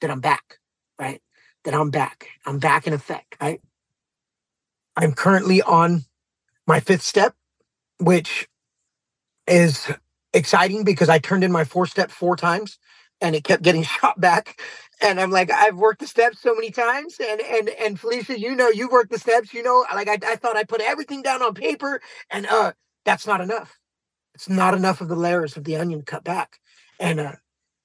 that 0.01 0.11
I'm 0.11 0.21
back, 0.21 0.59
right? 0.99 1.21
That 1.65 1.73
I'm 1.75 1.91
back. 1.91 2.27
I'm 2.45 2.59
back 2.59 2.87
in 2.87 2.93
effect, 2.93 3.37
right? 3.41 3.61
I'm 4.95 5.13
currently 5.13 5.61
on 5.61 6.05
my 6.67 6.79
fifth 6.79 7.03
step, 7.03 7.35
which 7.99 8.47
is 9.47 9.91
exciting 10.33 10.83
because 10.83 11.09
I 11.09 11.19
turned 11.19 11.43
in 11.43 11.51
my 11.51 11.63
four 11.63 11.85
step 11.85 12.11
four 12.11 12.35
times 12.35 12.77
and 13.21 13.35
it 13.35 13.43
kept 13.43 13.63
getting 13.63 13.83
shot 14.01 14.19
back. 14.19 14.61
And 15.01 15.19
I'm 15.19 15.31
like, 15.31 15.51
I've 15.51 15.75
worked 15.75 15.99
the 16.01 16.07
steps 16.07 16.39
so 16.41 16.55
many 16.55 16.71
times. 16.71 17.17
And 17.19 17.41
and 17.41 17.69
and 17.69 17.99
Felicia, 17.99 18.39
you 18.39 18.55
know, 18.55 18.69
you've 18.69 18.91
worked 18.91 19.11
the 19.11 19.19
steps, 19.19 19.53
you 19.53 19.63
know, 19.63 19.85
like 19.93 20.07
I, 20.07 20.17
I 20.25 20.35
thought 20.35 20.57
I 20.57 20.63
put 20.63 20.81
everything 20.81 21.21
down 21.21 21.41
on 21.41 21.53
paper, 21.53 22.01
and 22.29 22.45
uh 22.47 22.73
that's 23.03 23.27
not 23.27 23.41
enough. 23.41 23.77
It's 24.33 24.49
not 24.49 24.73
enough 24.73 25.01
of 25.01 25.07
the 25.07 25.15
layers 25.15 25.57
of 25.57 25.63
the 25.63 25.77
onion 25.77 26.01
cut 26.03 26.23
back. 26.23 26.59
And 26.99 27.19
uh, 27.19 27.33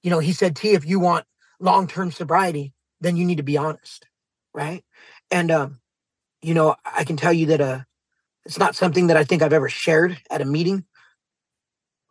you 0.03 0.09
know, 0.09 0.19
he 0.19 0.33
said, 0.33 0.55
T, 0.55 0.71
if 0.71 0.85
you 0.85 0.99
want 0.99 1.25
long-term 1.59 2.11
sobriety, 2.11 2.73
then 3.01 3.17
you 3.17 3.25
need 3.25 3.37
to 3.37 3.43
be 3.43 3.57
honest. 3.57 4.07
Right. 4.53 4.83
And 5.29 5.51
um, 5.51 5.79
you 6.41 6.53
know, 6.53 6.75
I 6.85 7.03
can 7.03 7.17
tell 7.17 7.33
you 7.33 7.47
that 7.47 7.61
uh 7.61 7.79
it's 8.45 8.59
not 8.59 8.75
something 8.75 9.07
that 9.07 9.17
I 9.17 9.23
think 9.23 9.41
I've 9.41 9.53
ever 9.53 9.69
shared 9.69 10.17
at 10.29 10.41
a 10.41 10.45
meeting. 10.45 10.85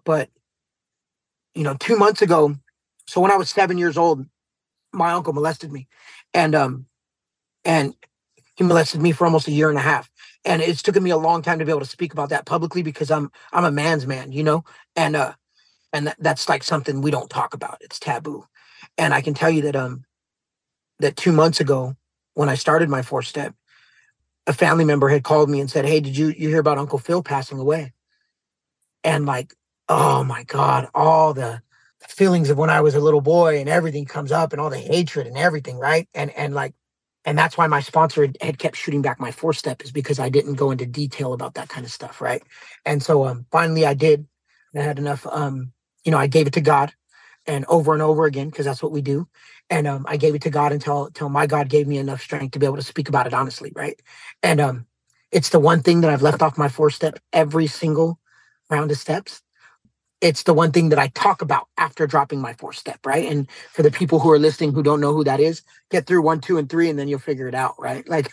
But 0.05 0.29
you 1.55 1.65
know, 1.65 1.75
two 1.75 1.97
months 1.97 2.23
ago, 2.23 2.57
so 3.07 3.21
when 3.21 3.31
I 3.31 3.37
was 3.37 3.51
seven 3.51 3.77
years 3.79 3.99
old, 3.99 4.27
my 4.93 5.13
uncle 5.13 5.33
molested 5.33 5.73
me, 5.73 5.89
and 6.33 6.55
um, 6.55 6.87
and 7.65 7.95
he 8.55 8.65
molested 8.65 9.01
me 9.01 9.13
for 9.13 9.25
almost 9.25 9.49
a 9.49 9.53
year 9.53 9.69
and 9.69 9.79
a 9.79 9.83
half. 9.83 10.11
And 10.45 10.63
it's 10.63 10.83
taken 10.83 11.03
me 11.03 11.11
a 11.11 11.17
long 11.17 11.43
time 11.43 11.59
to 11.59 11.65
be 11.65 11.71
able 11.71 11.81
to 11.81 11.87
speak 11.87 12.13
about 12.13 12.31
that 12.31 12.47
publicly 12.47 12.83
because 12.83 13.11
I'm 13.11 13.31
I'm 13.53 13.65
a 13.65 13.71
man's 13.71 14.07
man, 14.07 14.33
you 14.33 14.43
know, 14.43 14.65
and 14.97 15.17
uh, 15.17 15.35
and 15.93 16.07
that, 16.07 16.17
that's 16.19 16.49
like 16.49 16.63
something 16.63 17.01
we 17.01 17.11
don't 17.11 17.31
talk 17.31 17.55
about. 17.55 17.79
It's 17.81 17.99
taboo. 17.99 18.47
And 18.97 19.13
I 19.13 19.21
can 19.21 19.35
tell 19.35 19.51
you 19.51 19.63
that 19.63 19.77
um, 19.77 20.05
that 21.01 21.17
two 21.17 21.33
months 21.33 21.61
ago 21.61 21.97
when 22.35 22.49
I 22.49 22.55
started 22.55 22.89
my 22.89 23.03
four 23.03 23.23
step, 23.23 23.55
a 24.51 24.55
family 24.55 24.85
member 24.85 25.09
had 25.11 25.25
called 25.25 25.51
me 25.51 25.61
and 25.61 25.71
said, 25.71 25.87
"Hey, 25.87 26.01
did 26.01 26.19
you 26.19 26.29
you 26.29 26.51
hear 26.51 26.61
about 26.61 26.79
Uncle 26.79 26.99
Phil 27.01 27.23
passing 27.23 27.61
away?" 27.61 27.95
And 29.05 29.27
like, 29.27 29.55
oh 29.89 30.25
my 30.25 30.45
God, 30.45 30.89
all 30.95 31.35
the 31.35 31.63
feelings 32.09 32.51
of 32.51 32.59
when 32.59 32.71
I 32.71 32.81
was 32.83 32.95
a 32.95 33.01
little 33.01 33.23
boy 33.23 33.61
and 33.61 33.69
everything 33.69 34.05
comes 34.07 34.33
up 34.33 34.53
and 34.53 34.61
all 34.61 34.71
the 34.71 34.79
hatred 34.79 35.27
and 35.29 35.39
everything, 35.39 35.79
right? 35.79 36.09
And 36.15 36.31
and 36.33 36.55
like, 36.55 36.75
and 37.25 37.39
that's 37.39 37.59
why 37.59 37.69
my 37.69 37.81
sponsor 37.81 38.23
had, 38.23 38.39
had 38.43 38.59
kept 38.59 38.77
shooting 38.77 39.03
back 39.03 39.21
my 39.21 39.33
four 39.33 39.53
step 39.55 39.83
is 39.85 39.93
because 39.93 40.19
I 40.21 40.29
didn't 40.31 40.55
go 40.57 40.71
into 40.73 40.87
detail 40.87 41.33
about 41.35 41.55
that 41.55 41.69
kind 41.71 41.87
of 41.87 41.93
stuff, 41.93 42.21
right? 42.21 42.43
And 42.87 43.03
so 43.03 43.27
um 43.27 43.47
finally 43.53 43.87
I 43.87 43.95
did. 43.95 44.27
I 44.77 44.81
had 44.83 44.99
enough 44.99 45.27
um, 45.29 45.73
you 46.05 46.13
know, 46.13 46.19
I 46.19 46.27
gave 46.29 46.47
it 46.49 46.55
to 46.55 46.61
God 46.63 46.93
and 47.47 47.65
over 47.67 47.93
and 47.95 48.03
over 48.03 48.27
again 48.27 48.51
because 48.51 48.67
that's 48.67 48.83
what 48.83 48.93
we 48.93 49.03
do 49.03 49.29
and 49.71 49.87
um, 49.87 50.07
I 50.09 50.17
gave 50.17 50.35
it 50.35 50.43
to 50.43 50.51
God 50.51 50.73
until 50.73 51.07
until 51.07 51.29
my 51.31 51.47
God 51.47 51.69
gave 51.71 51.89
me 51.89 51.99
enough 51.99 52.23
strength 52.23 52.53
to 52.53 52.59
be 52.59 52.67
able 52.67 52.77
to 52.77 52.83
speak 52.83 53.09
about 53.09 53.27
it 53.27 53.35
honestly, 53.35 53.73
right? 53.77 54.01
And 54.43 54.61
um, 54.61 54.87
it's 55.33 55.51
the 55.51 55.61
one 55.61 55.83
thing 55.83 56.03
that 56.03 56.11
I've 56.11 56.23
left 56.23 56.43
off 56.43 56.59
my 56.59 56.69
four 56.69 56.91
step 56.91 57.19
every 57.33 57.67
single 57.67 58.21
round 58.71 58.91
of 58.91 58.99
steps. 58.99 59.43
It's 60.21 60.45
the 60.45 60.55
one 60.55 60.73
thing 60.73 60.91
that 60.91 60.99
I 60.99 61.09
talk 61.09 61.43
about 61.43 61.69
after 61.79 62.07
dropping 62.07 62.41
my 62.41 62.55
four 62.55 62.73
step, 62.73 63.01
right? 63.07 63.31
And 63.31 63.51
for 63.73 63.83
the 63.83 63.91
people 63.91 64.21
who 64.21 64.31
are 64.33 64.39
listening 64.39 64.73
who 64.73 64.83
don't 64.83 65.01
know 65.01 65.15
who 65.15 65.25
that 65.25 65.41
is, 65.41 65.63
get 65.91 66.07
through 66.07 66.23
one, 66.23 66.41
two, 66.41 66.59
and 66.59 66.69
three, 66.69 66.91
and 66.91 66.99
then 66.99 67.09
you'll 67.09 67.21
figure 67.21 67.49
it 67.49 67.55
out, 67.55 67.75
right? 67.79 68.09
Like, 68.09 68.31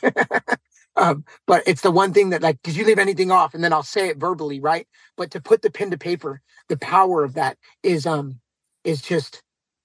um, 0.98 1.26
but 1.48 1.64
it's 1.68 1.82
the 1.82 1.92
one 1.92 2.14
thing 2.14 2.32
that, 2.32 2.42
like, 2.42 2.62
did 2.64 2.76
you 2.76 2.86
leave 2.86 3.00
anything 3.00 3.32
off? 3.32 3.54
And 3.54 3.64
then 3.64 3.74
I'll 3.74 3.84
say 3.84 4.10
it 4.10 4.18
verbally, 4.18 4.60
right? 4.60 4.88
But 5.18 5.32
to 5.32 5.42
put 5.42 5.62
the 5.62 5.72
pen 5.72 5.92
to 5.92 5.98
paper, 5.98 6.42
the 6.70 6.78
power 6.78 7.24
of 7.24 7.36
that 7.36 7.58
is 7.84 8.06
um 8.08 8.40
is 8.84 9.02
just 9.02 9.44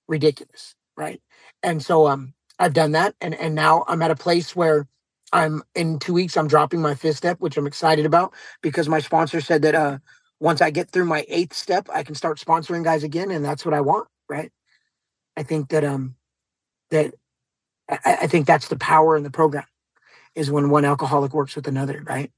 ridiculous, 0.09 0.75
right? 0.97 1.21
And 1.63 1.83
so 1.83 2.09
um 2.09 2.35
I've 2.59 2.75
done 2.75 2.93
that 2.93 3.15
and 3.21 3.35
and 3.35 3.55
now 3.55 3.85
I'm 3.89 4.03
at 4.03 4.13
a 4.13 4.17
place 4.17 4.57
where 4.57 4.89
I'm 5.33 5.63
in 5.75 5.99
2 6.01 6.15
weeks 6.15 6.37
I'm 6.37 6.49
dropping 6.49 6.83
my 6.83 6.95
fifth 6.97 7.19
step 7.19 7.41
which 7.41 7.57
I'm 7.59 7.67
excited 7.69 8.07
about 8.07 8.35
because 8.63 8.89
my 8.89 9.01
sponsor 9.01 9.41
said 9.41 9.63
that 9.63 9.75
uh 9.75 9.99
once 10.41 10.63
I 10.63 10.71
get 10.71 10.91
through 10.91 11.07
my 11.07 11.25
eighth 11.29 11.55
step 11.55 11.89
I 11.95 12.03
can 12.05 12.15
start 12.17 12.39
sponsoring 12.39 12.85
guys 12.85 13.05
again 13.05 13.31
and 13.31 13.45
that's 13.45 13.65
what 13.65 13.75
I 13.75 13.83
want, 13.83 14.09
right? 14.29 14.53
I 15.37 15.43
think 15.45 15.71
that 15.71 15.85
um 15.85 16.17
that 16.91 17.15
I, 17.91 17.99
I 18.23 18.27
think 18.29 18.47
that's 18.47 18.69
the 18.69 18.79
power 18.79 19.17
in 19.17 19.23
the 19.25 19.31
program 19.31 19.67
is 20.35 20.51
when 20.51 20.71
one 20.71 20.85
alcoholic 20.85 21.35
works 21.35 21.57
with 21.57 21.69
another, 21.69 22.03
right? 22.07 22.31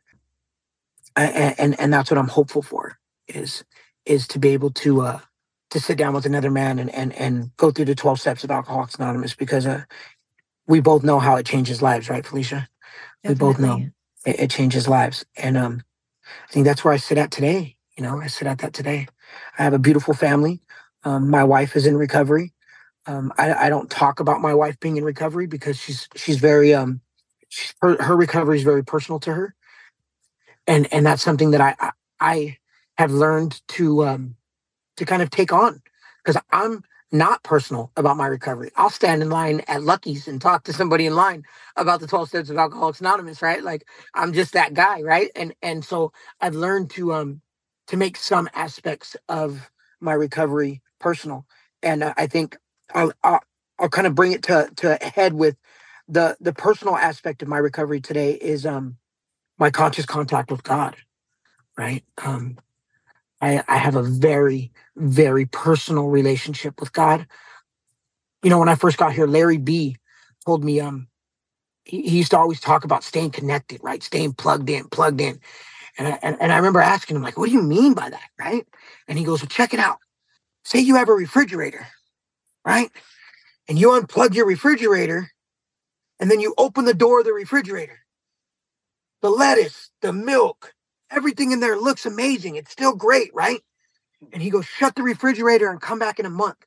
I, 1.17 1.25
and 1.59 1.79
and 1.81 1.93
that's 1.93 2.11
what 2.11 2.19
I'm 2.19 2.29
hopeful 2.29 2.63
for 2.63 2.99
is 3.29 3.65
is 4.07 4.27
to 4.29 4.39
be 4.39 4.51
able 4.51 4.71
to 4.71 5.03
uh 5.03 5.21
to 5.71 5.81
sit 5.81 5.99
down 5.99 6.15
with 6.15 6.27
another 6.27 6.51
man 6.51 6.79
and 6.79 6.91
and 6.95 7.13
and 7.15 7.57
go 7.57 7.71
through 7.71 7.87
the 7.87 7.95
12 7.95 8.21
steps 8.21 8.45
of 8.45 8.51
Alcoholics 8.51 8.97
Anonymous 8.97 9.35
because 9.35 9.67
uh, 9.67 9.85
we 10.67 10.81
both 10.81 11.05
know 11.05 11.19
how 11.19 11.37
it 11.37 11.47
changes 11.47 11.83
lives, 11.83 12.09
right, 12.09 12.27
Felicia? 12.27 12.69
Definitely. 13.23 13.35
We 13.35 13.53
both 13.53 13.61
know 13.61 13.87
it, 14.27 14.41
it, 14.41 14.51
changes 14.51 14.89
lives. 14.89 15.25
And 15.37 15.57
um, 15.57 15.83
I 16.37 16.53
think 16.53 16.65
that's 16.67 16.85
where 16.85 16.95
I 16.95 16.99
sit 16.99 17.19
at 17.19 17.31
today. 17.31 17.77
You 17.97 18.03
know, 18.05 18.21
I 18.21 18.29
sit 18.29 18.49
at 18.49 18.59
that 18.59 18.73
today. 18.73 19.09
I 19.59 19.63
have 19.63 19.75
a 19.75 19.79
beautiful 19.79 20.15
family. 20.15 20.63
Um, 21.05 21.31
my 21.31 21.45
wife 21.45 21.77
is 21.77 21.87
in 21.87 21.97
recovery. 21.97 22.53
Um, 23.07 23.33
I, 23.39 23.55
I 23.55 23.69
don't 23.69 23.91
talk 23.91 24.21
about 24.21 24.41
my 24.41 24.55
wife 24.55 24.81
being 24.81 24.97
in 24.97 25.05
recovery 25.05 25.47
because 25.47 25.79
she's 25.79 26.09
she's 26.17 26.39
very 26.39 26.75
um 26.75 27.03
she's, 27.49 27.75
her, 27.83 28.03
her 28.03 28.17
recovery 28.17 28.57
is 28.59 28.65
very 28.65 28.85
personal 28.85 29.21
to 29.21 29.35
her. 29.35 29.55
And 30.67 30.93
and 30.93 31.05
that's 31.05 31.23
something 31.23 31.51
that 31.53 31.61
I 31.61 31.75
I, 31.79 31.91
I 32.21 32.59
have 32.97 33.13
learned 33.13 33.61
to 33.69 34.05
um 34.05 34.37
to 34.97 35.07
kind 35.07 35.23
of 35.23 35.31
take 35.31 35.53
on 35.53 35.83
because 36.25 36.41
I'm 36.53 36.85
not 37.13 37.43
personal 37.45 37.93
about 37.97 38.17
my 38.17 38.27
recovery. 38.27 38.71
I'll 38.77 38.91
stand 38.91 39.23
in 39.23 39.31
line 39.31 39.63
at 39.69 39.83
Lucky's 39.85 40.29
and 40.29 40.41
talk 40.41 40.65
to 40.65 40.73
somebody 40.73 41.07
in 41.07 41.15
line 41.17 41.45
about 41.77 42.01
the 42.01 42.07
12 42.09 42.29
steps 42.29 42.51
of 42.51 42.59
Alcoholics 42.59 43.01
Anonymous, 43.01 43.43
right? 43.43 43.63
Like 43.63 43.87
I'm 44.15 44.33
just 44.33 44.55
that 44.55 44.75
guy, 44.75 45.03
right? 45.03 45.31
And 45.37 45.55
and 45.63 45.85
so 45.85 46.13
I've 46.41 46.55
learned 46.57 46.91
to 46.93 47.15
um 47.15 47.43
to 47.89 47.97
make 47.97 48.17
some 48.17 48.49
aspects 48.55 49.17
of 49.29 49.71
my 50.01 50.15
recovery 50.15 50.83
personal. 51.01 51.47
And 51.83 52.03
uh, 52.05 52.15
I 52.17 52.27
think 52.29 52.57
I'll, 52.95 53.13
I'll 53.25 53.41
I'll 53.79 53.89
kind 53.91 54.07
of 54.07 54.15
bring 54.15 54.33
it 54.33 54.45
to 54.45 54.71
to 54.77 54.97
head 55.03 55.35
with 55.35 55.57
the 56.09 56.37
the 56.41 56.53
personal 56.55 56.97
aspect 56.97 57.43
of 57.43 57.49
my 57.49 57.59
recovery 57.59 58.01
today 58.01 58.33
is 58.35 58.67
um 58.67 58.99
my 59.59 59.71
conscious 59.71 60.07
contact 60.07 60.51
with 60.51 60.63
God, 60.65 60.97
right? 61.79 62.05
Um 62.25 62.59
I, 63.45 63.63
I 63.69 63.77
have 63.77 63.95
a 63.95 64.03
very, 64.03 64.73
very 64.97 65.45
personal 65.45 66.09
relationship 66.09 66.81
with 66.81 66.93
God. 66.93 67.27
You 68.43 68.51
know, 68.51 68.59
when 68.59 68.71
I 68.71 68.75
first 68.75 68.97
got 68.97 69.13
here, 69.13 69.27
Larry 69.27 69.59
B 69.59 69.97
told 70.47 70.65
me 70.65 70.81
um 70.81 71.09
he, 71.85 72.03
he 72.03 72.17
used 72.17 72.31
to 72.31 72.39
always 72.39 72.61
talk 72.61 72.85
about 72.85 73.05
staying 73.05 73.33
connected, 73.33 73.81
right? 73.83 74.03
Staying 74.03 74.33
plugged 74.33 74.71
in, 74.71 74.89
plugged 74.89 75.21
in. 75.21 75.41
And 75.99 76.09
I, 76.09 76.19
and, 76.23 76.37
and 76.41 76.53
I 76.53 76.57
remember 76.57 76.81
asking 76.81 77.17
him, 77.17 77.23
like, 77.23 77.37
what 77.37 77.47
do 77.47 77.53
you 77.53 77.63
mean 77.63 77.93
by 77.93 78.09
that? 78.09 78.31
Right. 78.39 78.67
And 79.07 79.19
he 79.19 79.25
goes, 79.25 79.43
well, 79.43 79.49
check 79.49 79.75
it 79.75 79.81
out. 79.81 79.99
Say 80.65 80.81
you 80.81 80.97
have 80.97 81.11
a 81.11 81.13
refrigerator, 81.13 81.87
right? 82.65 82.91
And 83.69 83.79
you 83.79 83.91
unplug 83.91 84.35
your 84.35 84.47
refrigerator 84.47 85.31
and 86.19 86.31
then 86.31 86.41
you 86.41 86.55
open 86.57 86.87
the 86.87 86.95
door 86.95 87.21
of 87.21 87.27
the 87.27 87.35
refrigerator. 87.35 87.99
The 89.21 89.31
lettuce, 89.31 89.91
the 90.01 90.13
milk, 90.13 90.73
everything 91.15 91.53
in 91.53 91.61
there 91.61 91.77
looks 91.77 92.07
amazing. 92.07 92.57
It's 92.57 92.71
still 92.71 92.95
great, 92.95 93.31
right? 93.35 93.61
And 94.33 94.43
he 94.43 94.51
goes, 94.51 94.67
shut 94.67 94.95
the 94.95 95.03
refrigerator 95.03 95.71
and 95.71 95.81
come 95.81 95.99
back 95.99 96.19
in 96.19 96.27
a 96.27 96.31
month. 96.31 96.65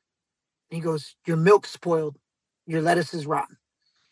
And 0.70 0.76
he 0.76 0.80
goes, 0.80 1.16
your 1.26 1.36
milk's 1.36 1.70
spoiled. 1.70 2.16
Your 2.66 2.82
lettuce 2.82 3.14
is 3.14 3.26
rotten. 3.26 3.56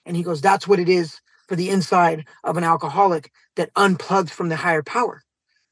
And 0.04 0.16
he 0.16 0.22
goes, 0.22 0.40
that's 0.40 0.66
what 0.66 0.80
it 0.80 0.88
is 0.88 1.20
for 1.48 1.56
the 1.56 1.70
inside 1.70 2.26
of 2.44 2.56
an 2.56 2.64
alcoholic 2.64 3.30
that 3.56 3.72
unplugs 3.74 4.30
from 4.30 4.48
the 4.48 4.56
higher 4.56 4.82
power, 4.82 5.22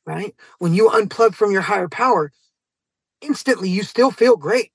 right? 0.07 0.35
When 0.59 0.75
you 0.75 0.89
unplug 0.89 1.35
from 1.35 1.51
your 1.51 1.63
higher 1.63 1.89
power, 1.89 2.33
instantly 3.21 3.69
you 3.71 3.83
still 3.83 4.11
feel 4.11 4.37
great. 4.37 4.71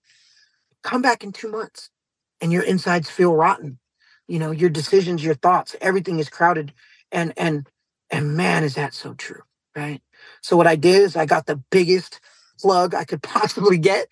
Come 0.83 1.01
back 1.01 1.23
in 1.23 1.31
two 1.31 1.49
months 1.49 1.89
and 2.41 2.51
your 2.51 2.63
insides 2.63 3.09
feel 3.09 3.35
rotten. 3.35 3.79
You 4.27 4.39
know, 4.39 4.51
your 4.51 4.69
decisions, 4.69 5.23
your 5.23 5.35
thoughts, 5.35 5.75
everything 5.81 6.19
is 6.19 6.29
crowded. 6.29 6.73
And, 7.11 7.33
and, 7.37 7.67
and 8.09 8.35
man, 8.35 8.63
is 8.63 8.75
that 8.75 8.93
so 8.93 9.13
true 9.13 9.41
right? 9.75 10.01
So 10.41 10.57
what 10.57 10.67
I 10.67 10.75
did 10.75 11.03
is 11.03 11.15
I 11.15 11.25
got 11.25 11.45
the 11.45 11.61
biggest 11.71 12.19
plug 12.59 12.93
I 12.95 13.05
could 13.05 13.23
possibly 13.23 13.77
get, 13.77 14.07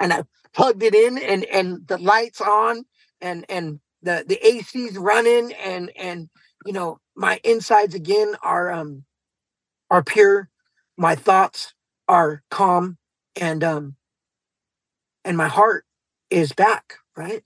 and 0.00 0.12
I 0.12 0.24
plugged 0.54 0.82
it 0.82 0.94
in, 0.94 1.18
and 1.18 1.44
and 1.44 1.86
the 1.86 1.98
lights 1.98 2.40
on, 2.40 2.84
and 3.20 3.44
and 3.48 3.80
the 4.02 4.24
the 4.26 4.38
AC's 4.46 4.98
running, 4.98 5.52
and 5.54 5.90
and 5.96 6.28
you 6.66 6.72
know, 6.72 7.00
my 7.16 7.40
insides 7.44 7.94
again 7.94 8.34
are 8.42 8.70
um 8.72 9.04
are 9.90 10.02
pure. 10.02 10.50
My 10.96 11.14
thoughts 11.14 11.74
are 12.08 12.42
calm 12.50 12.98
and 13.40 13.62
um 13.64 13.96
and 15.24 15.36
my 15.36 15.48
heart 15.48 15.84
is 16.30 16.52
back, 16.52 16.94
right? 17.16 17.42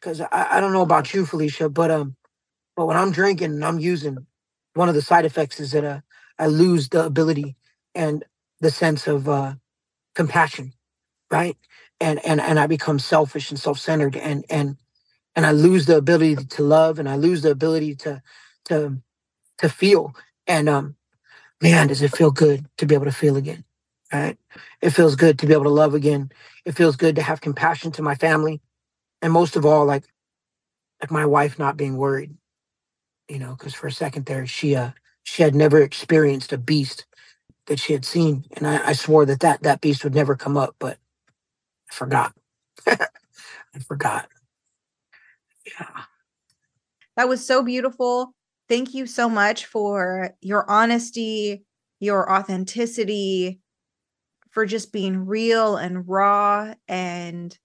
Because 0.00 0.20
I, 0.20 0.28
I 0.32 0.60
don't 0.60 0.72
know 0.72 0.82
about 0.82 1.12
you, 1.14 1.26
Felicia, 1.26 1.68
but 1.68 1.90
um, 1.90 2.16
but 2.76 2.86
when 2.86 2.96
I'm 2.96 3.12
drinking 3.12 3.52
and 3.52 3.64
I'm 3.64 3.78
using, 3.78 4.26
one 4.74 4.88
of 4.88 4.94
the 4.94 5.02
side 5.02 5.24
effects 5.24 5.60
is 5.60 5.72
that 5.72 5.84
uh, 5.84 6.00
I 6.38 6.46
lose 6.46 6.88
the 6.90 7.04
ability 7.04 7.56
and 7.94 8.24
the 8.60 8.70
sense 8.70 9.06
of 9.06 9.28
uh, 9.28 9.54
compassion, 10.14 10.72
right? 11.30 11.56
And 12.00 12.24
and 12.26 12.40
and 12.40 12.58
I 12.58 12.66
become 12.66 12.98
selfish 12.98 13.50
and 13.50 13.58
self-centered, 13.60 14.16
and 14.16 14.44
and 14.50 14.76
and 15.36 15.46
I 15.46 15.52
lose 15.52 15.86
the 15.86 15.96
ability 15.96 16.36
to 16.36 16.62
love, 16.62 16.98
and 16.98 17.08
I 17.08 17.16
lose 17.16 17.42
the 17.42 17.50
ability 17.50 17.96
to 17.96 18.22
to 18.66 18.98
to 19.58 19.68
feel. 19.68 20.14
And 20.46 20.68
um, 20.68 20.96
man, 21.62 21.88
does 21.88 22.02
it 22.02 22.16
feel 22.16 22.30
good 22.30 22.66
to 22.78 22.86
be 22.86 22.94
able 22.94 23.06
to 23.06 23.12
feel 23.12 23.36
again? 23.36 23.64
Right? 24.12 24.38
It 24.82 24.90
feels 24.90 25.16
good 25.16 25.38
to 25.40 25.46
be 25.46 25.52
able 25.54 25.64
to 25.64 25.70
love 25.70 25.94
again. 25.94 26.30
It 26.64 26.72
feels 26.72 26.96
good 26.96 27.16
to 27.16 27.22
have 27.22 27.40
compassion 27.40 27.92
to 27.92 28.02
my 28.02 28.14
family, 28.14 28.60
and 29.22 29.32
most 29.32 29.56
of 29.56 29.66
all, 29.66 29.86
like 29.86 30.04
like 31.02 31.10
my 31.10 31.26
wife 31.26 31.58
not 31.58 31.76
being 31.76 31.96
worried. 31.96 32.36
You 33.28 33.38
know, 33.38 33.52
because 33.56 33.74
for 33.74 33.86
a 33.86 33.92
second 33.92 34.26
there, 34.26 34.46
she 34.46 34.76
uh 34.76 34.92
she 35.28 35.42
had 35.42 35.54
never 35.54 35.82
experienced 35.82 36.54
a 36.54 36.58
beast 36.58 37.04
that 37.66 37.78
she 37.78 37.92
had 37.92 38.04
seen, 38.06 38.46
and 38.56 38.66
I, 38.66 38.88
I 38.88 38.92
swore 38.94 39.26
that, 39.26 39.40
that 39.40 39.62
that 39.62 39.82
beast 39.82 40.02
would 40.02 40.14
never 40.14 40.34
come 40.34 40.56
up, 40.56 40.74
but 40.78 40.96
I 41.90 41.94
forgot. 41.94 42.32
I 42.86 42.98
forgot. 43.86 44.28
Yeah. 45.66 46.02
That 47.16 47.28
was 47.28 47.44
so 47.44 47.62
beautiful. 47.62 48.32
Thank 48.70 48.94
you 48.94 49.06
so 49.06 49.28
much 49.28 49.66
for 49.66 50.34
your 50.40 50.68
honesty, 50.70 51.64
your 52.00 52.32
authenticity, 52.32 53.60
for 54.50 54.64
just 54.64 54.92
being 54.92 55.26
real 55.26 55.76
and 55.76 56.08
raw. 56.08 56.72
And 56.86 57.56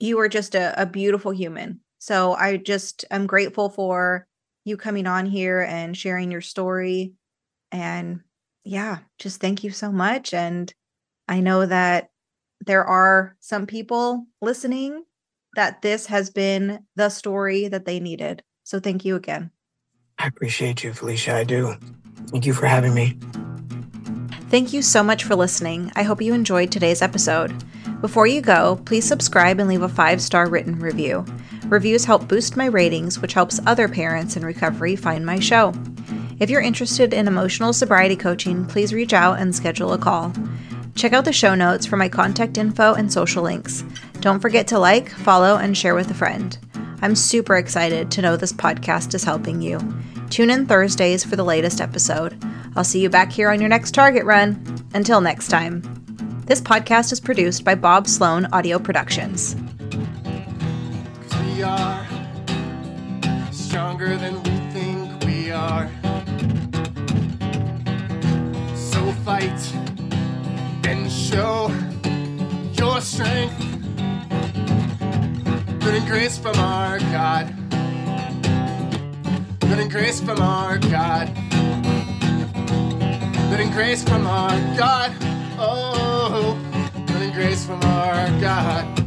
you 0.00 0.18
are 0.18 0.28
just 0.28 0.56
a, 0.56 0.80
a 0.82 0.86
beautiful 0.86 1.30
human. 1.30 1.80
So 1.98 2.34
I 2.34 2.56
just 2.56 3.04
am 3.10 3.28
grateful 3.28 3.70
for 3.70 4.26
you 4.64 4.76
coming 4.76 5.06
on 5.06 5.26
here 5.26 5.60
and 5.60 5.96
sharing 5.96 6.30
your 6.30 6.40
story. 6.40 7.12
And 7.70 8.20
yeah, 8.64 8.98
just 9.18 9.40
thank 9.40 9.62
you 9.62 9.70
so 9.70 9.92
much. 9.92 10.32
And 10.32 10.72
I 11.28 11.40
know 11.40 11.66
that 11.66 12.10
there 12.66 12.84
are 12.84 13.36
some 13.40 13.66
people 13.66 14.26
listening 14.40 15.04
that 15.54 15.82
this 15.82 16.06
has 16.06 16.30
been 16.30 16.84
the 16.96 17.08
story 17.08 17.68
that 17.68 17.84
they 17.84 18.00
needed. 18.00 18.42
So 18.64 18.80
thank 18.80 19.04
you 19.04 19.16
again. 19.16 19.50
I 20.18 20.26
appreciate 20.26 20.82
you, 20.82 20.92
Felicia. 20.92 21.34
I 21.34 21.44
do. 21.44 21.74
Thank 22.28 22.46
you 22.46 22.54
for 22.54 22.66
having 22.66 22.94
me. 22.94 23.18
Thank 24.48 24.72
you 24.72 24.82
so 24.82 25.02
much 25.02 25.24
for 25.24 25.34
listening. 25.34 25.92
I 25.96 26.04
hope 26.04 26.22
you 26.22 26.32
enjoyed 26.32 26.70
today's 26.70 27.02
episode. 27.02 27.52
Before 28.00 28.26
you 28.26 28.40
go, 28.40 28.80
please 28.84 29.04
subscribe 29.04 29.58
and 29.58 29.68
leave 29.68 29.82
a 29.82 29.88
five 29.88 30.20
star 30.20 30.48
written 30.48 30.78
review. 30.78 31.24
Reviews 31.66 32.04
help 32.04 32.28
boost 32.28 32.56
my 32.56 32.66
ratings, 32.66 33.18
which 33.18 33.34
helps 33.34 33.60
other 33.66 33.88
parents 33.88 34.36
in 34.36 34.44
recovery 34.44 34.96
find 34.96 35.24
my 35.24 35.38
show. 35.38 35.72
If 36.38 36.50
you're 36.50 36.60
interested 36.60 37.14
in 37.14 37.26
emotional 37.26 37.72
sobriety 37.72 38.16
coaching, 38.16 38.66
please 38.66 38.92
reach 38.92 39.12
out 39.12 39.38
and 39.38 39.54
schedule 39.54 39.92
a 39.92 39.98
call. 39.98 40.32
Check 40.94 41.12
out 41.12 41.24
the 41.24 41.32
show 41.32 41.54
notes 41.54 41.86
for 41.86 41.96
my 41.96 42.08
contact 42.08 42.58
info 42.58 42.94
and 42.94 43.12
social 43.12 43.42
links. 43.42 43.84
Don't 44.20 44.40
forget 44.40 44.66
to 44.68 44.78
like, 44.78 45.10
follow, 45.10 45.56
and 45.56 45.76
share 45.76 45.94
with 45.94 46.10
a 46.10 46.14
friend. 46.14 46.56
I'm 47.02 47.16
super 47.16 47.56
excited 47.56 48.10
to 48.12 48.22
know 48.22 48.36
this 48.36 48.52
podcast 48.52 49.14
is 49.14 49.24
helping 49.24 49.60
you. 49.60 49.80
Tune 50.30 50.50
in 50.50 50.66
Thursdays 50.66 51.24
for 51.24 51.36
the 51.36 51.44
latest 51.44 51.80
episode. 51.80 52.36
I'll 52.76 52.84
see 52.84 53.00
you 53.00 53.10
back 53.10 53.30
here 53.30 53.50
on 53.50 53.60
your 53.60 53.68
next 53.68 53.92
Target 53.92 54.24
run. 54.24 54.62
Until 54.94 55.20
next 55.20 55.48
time. 55.48 55.82
This 56.46 56.60
podcast 56.60 57.12
is 57.12 57.20
produced 57.20 57.64
by 57.64 57.74
Bob 57.74 58.06
Sloan 58.06 58.46
Audio 58.52 58.78
Productions. 58.78 59.56
Are 61.64 62.06
stronger 63.50 64.16
than 64.16 64.34
we 64.42 64.56
think 64.72 65.24
we 65.24 65.50
are. 65.50 65.88
So 68.74 69.12
fight 69.24 69.60
and 70.86 71.10
show 71.10 71.72
your 72.74 73.00
strength. 73.00 73.58
Good 75.80 75.94
and 75.94 76.06
grace 76.06 76.38
from 76.38 76.56
our 76.58 76.98
God. 76.98 77.52
Good 79.60 79.78
and 79.78 79.90
grace 79.90 80.20
from 80.20 80.40
our 80.40 80.78
God. 80.78 81.34
Good 83.50 83.60
and 83.60 83.72
grace 83.72 84.04
from 84.04 84.26
our 84.26 84.58
God. 84.76 85.12
Oh, 85.58 86.58
good 87.06 87.22
and 87.22 87.34
grace 87.34 87.64
from 87.64 87.82
our 87.82 88.28
God. 88.40 89.03